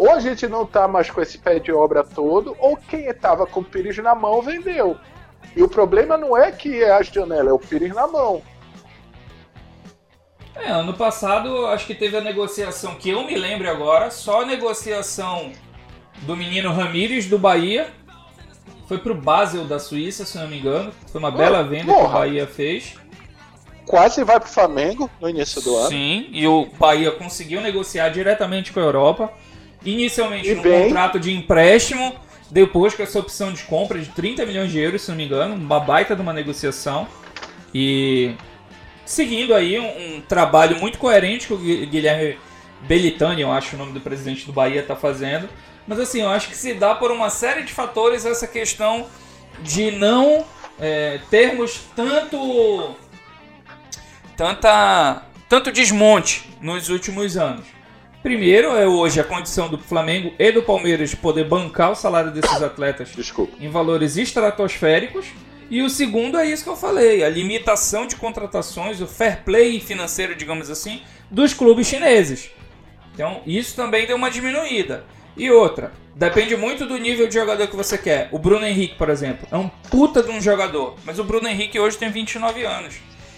[0.00, 3.46] Ou a gente não tá mais com esse pé de obra todo, ou quem estava
[3.46, 4.96] com o Pires na mão vendeu.
[5.54, 8.40] E o problema não é que é a janela, é o Pires na mão.
[10.56, 14.46] É, ano passado acho que teve a negociação, que eu me lembro agora, só a
[14.46, 15.52] negociação
[16.22, 17.92] do menino Ramírez do Bahia.
[18.88, 20.94] Foi pro Basel da Suíça, se não me engano.
[21.12, 22.20] Foi uma bela venda que o porra.
[22.20, 22.94] Bahia fez.
[23.84, 25.88] Quase vai pro Flamengo no início do ano.
[25.90, 29.30] Sim, e o Bahia conseguiu negociar diretamente com a Europa.
[29.84, 30.84] Inicialmente E num bem.
[30.88, 32.14] contrato de empréstimo,
[32.50, 35.54] depois com essa opção de compra de 30 milhões de euros, se não me engano,
[35.54, 37.06] uma baita de uma negociação.
[37.74, 38.34] E
[39.06, 42.38] seguindo aí um, um trabalho muito coerente que o Gui- Guilherme
[42.82, 45.48] Belitani, eu acho o nome do presidente do Bahia, está fazendo.
[45.86, 49.06] Mas assim, eu acho que se dá por uma série de fatores essa questão
[49.62, 50.44] de não
[50.78, 52.94] é, termos tanto
[54.36, 57.66] tanta tanto desmonte nos últimos anos.
[58.22, 62.30] Primeiro é hoje a condição do Flamengo e do Palmeiras de poder bancar o salário
[62.30, 63.56] desses atletas Desculpa.
[63.58, 65.26] em valores estratosféricos.
[65.70, 69.78] E o segundo é isso que eu falei, a limitação de contratações, o fair play
[69.80, 71.00] financeiro, digamos assim,
[71.30, 72.50] dos clubes chineses.
[73.14, 75.04] Então, isso também deu uma diminuída.
[75.36, 78.28] E outra, depende muito do nível de jogador que você quer.
[78.32, 81.78] O Bruno Henrique, por exemplo, é um puta de um jogador, mas o Bruno Henrique
[81.78, 82.96] hoje tem 29 anos.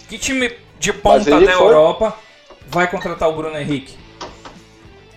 [0.09, 2.16] Que time de ponta da foi- Europa
[2.66, 4.01] vai contratar o Bruno Henrique?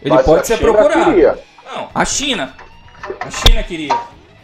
[0.05, 1.11] Ele Mas pode ser China procurado.
[1.11, 1.39] queria.
[1.65, 2.55] Não, a China.
[3.19, 3.99] A China queria.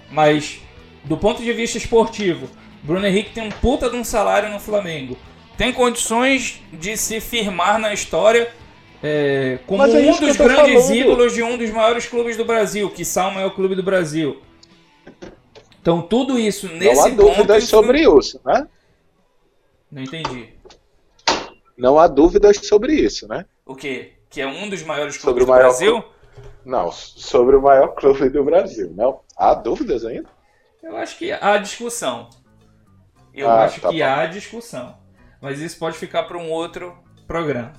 [0.10, 0.60] Mas,
[1.04, 2.50] do ponto de vista esportivo,
[2.82, 5.16] Bruno Henrique tem um puta de um salário no Flamengo.
[5.56, 8.52] Tem condições de se firmar na história
[9.04, 10.96] é, como é um dos grandes falando.
[10.96, 14.42] ídolos de um dos maiores clubes do Brasil, que o maior clube do Brasil.
[15.80, 18.68] Então, tudo isso nesse não há dúvidas sobre isso, né?
[19.92, 20.50] Não entendi.
[21.78, 23.46] Não há dúvidas sobre isso, né?
[23.64, 24.14] O quê?
[24.32, 26.04] Que é um dos maiores clubes o do maior Brasil?
[26.66, 29.22] Não, sobre o maior clube do Brasil, não?
[29.38, 30.30] Há dúvidas ainda?
[30.82, 32.30] Eu acho que há discussão.
[33.34, 34.06] Eu Ah, acho tá que bom.
[34.06, 34.98] há discussão.
[35.42, 37.74] Mas isso pode ficar para um outro programa.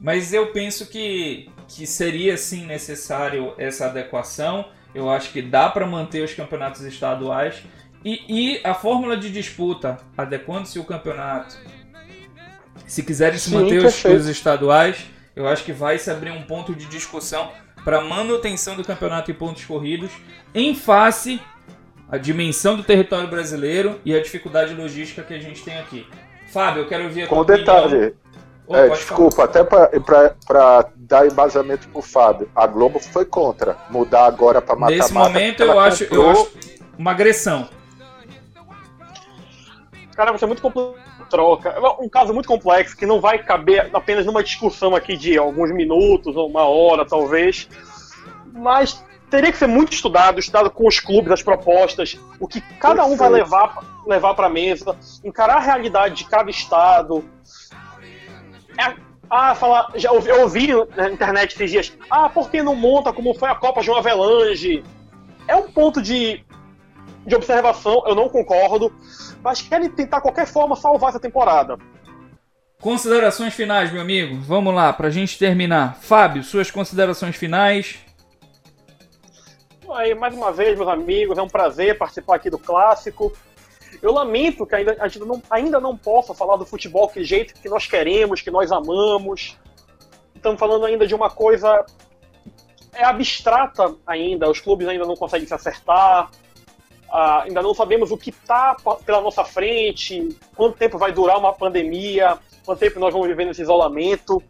[0.00, 4.70] Mas eu penso que, que seria sim necessário essa adequação.
[4.94, 7.62] Eu acho que dá para manter os campeonatos estaduais.
[8.04, 11.56] E, e a fórmula de disputa, adequando-se o campeonato.
[12.86, 15.04] Se quiserem se manter os, os estaduais,
[15.38, 17.52] eu acho que vai se abrir um ponto de discussão
[17.84, 20.10] para manutenção do campeonato em pontos corridos,
[20.52, 21.40] em face
[22.10, 26.04] à dimensão do território brasileiro e a dificuldade logística que a gente tem aqui.
[26.52, 28.16] Fábio, eu quero ouvir a Com tua detalhe,
[28.68, 34.74] é, desculpa, até para dar embasamento pro Fábio, a Globo foi contra mudar agora para
[34.74, 34.90] falar.
[34.90, 35.02] mata-mata.
[35.04, 36.50] Nesse momento eu acho, eu comprou- acho
[36.98, 37.68] uma agressão.
[40.16, 41.70] Cara, vai ser muito complexo troca.
[41.70, 45.72] É um caso muito complexo que não vai caber apenas numa discussão aqui de alguns
[45.72, 47.68] minutos ou uma hora, talvez.
[48.52, 53.04] Mas teria que ser muito estudado, estudado com os clubes, as propostas, o que cada
[53.04, 57.24] um vai levar, levar para a mesa, encarar a realidade de cada estado.
[58.78, 58.94] É,
[59.30, 63.12] ah, falar, já ouvi, eu ouvi na internet esses dias, ah, por que não monta
[63.12, 64.82] como foi a Copa João Avelange?
[65.46, 66.44] É um ponto de,
[67.26, 68.92] de observação, eu não concordo,
[69.48, 71.78] mas querem tentar qualquer forma salvar essa temporada.
[72.82, 74.36] Considerações finais, meu amigo.
[74.42, 75.96] Vamos lá, pra gente terminar.
[76.02, 77.98] Fábio, suas considerações finais.
[79.90, 83.32] Aí, mais uma vez, meus amigos, é um prazer participar aqui do Clássico.
[84.02, 87.54] Eu lamento que ainda, a gente não, ainda não possa falar do futebol que jeito
[87.54, 89.56] que nós queremos, que nós amamos.
[90.36, 91.86] Estamos falando ainda de uma coisa
[92.92, 96.30] é abstrata ainda, os clubes ainda não conseguem se acertar,
[97.10, 101.52] ah, ainda não sabemos o que está pela nossa frente, quanto tempo vai durar uma
[101.52, 104.42] pandemia, quanto tempo nós vamos viver nesse isolamento.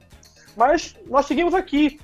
[0.57, 2.01] Mas nós seguimos aqui,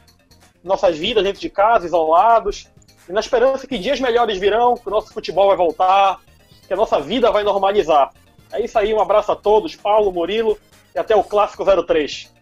[0.62, 2.68] nossas vidas dentro de casa, isolados,
[3.08, 6.20] e na esperança que dias melhores virão, que o nosso futebol vai voltar,
[6.66, 8.12] que a nossa vida vai normalizar.
[8.52, 10.56] É isso aí, um abraço a todos, Paulo, Murilo,
[10.94, 12.32] e até o Clássico 03.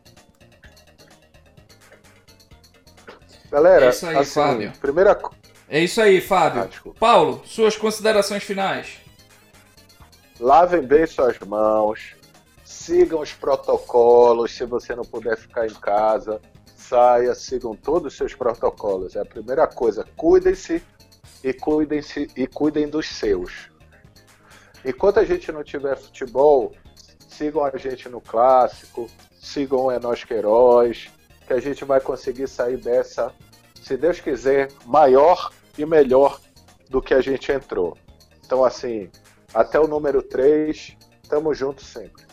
[3.51, 4.73] Galera, É isso aí, assim, Fábio.
[4.81, 5.15] primeira
[5.73, 6.65] É isso aí, Fábio.
[6.65, 6.91] Ah.
[7.01, 8.99] Paulo, suas considerações finais.
[10.39, 12.15] lavem bem suas mãos,
[12.63, 16.43] sigam os protocolos, se você não puder ficar em casa,
[16.77, 19.17] saia, sigam todos os seus protocolos.
[19.17, 20.83] É a primeira coisa, cuidem-se
[21.43, 23.71] e cuidem-se e cuidem dos seus.
[24.85, 26.75] enquanto a gente não tiver futebol,
[27.31, 29.07] sigam a gente no clássico,
[29.41, 31.09] sigam o É Nós Queiroz,
[31.47, 33.33] que a gente vai conseguir sair dessa,
[33.83, 36.41] se Deus quiser, maior e melhor
[36.89, 37.97] do que a gente entrou.
[38.45, 39.09] Então, assim,
[39.55, 40.97] até o número 3,
[41.29, 42.25] tamo junto sempre.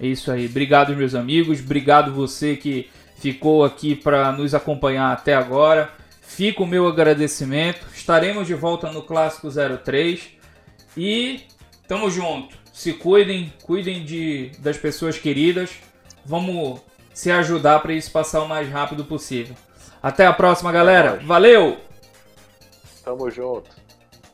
[0.00, 0.46] É isso aí.
[0.46, 1.60] Obrigado, meus amigos.
[1.60, 5.90] Obrigado você que ficou aqui para nos acompanhar até agora.
[6.22, 7.86] Fica o meu agradecimento.
[7.94, 10.30] Estaremos de volta no Clássico 03.
[10.96, 11.40] E
[11.86, 12.56] tamo junto.
[12.72, 15.70] Se cuidem, cuidem de, das pessoas queridas.
[16.24, 16.80] Vamos
[17.12, 19.54] se ajudar para isso passar o mais rápido possível.
[20.02, 21.20] Até a próxima, galera.
[21.22, 21.89] Valeu!
[23.10, 23.68] Tamo junto.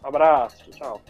[0.04, 1.00] Um abraço, tchau.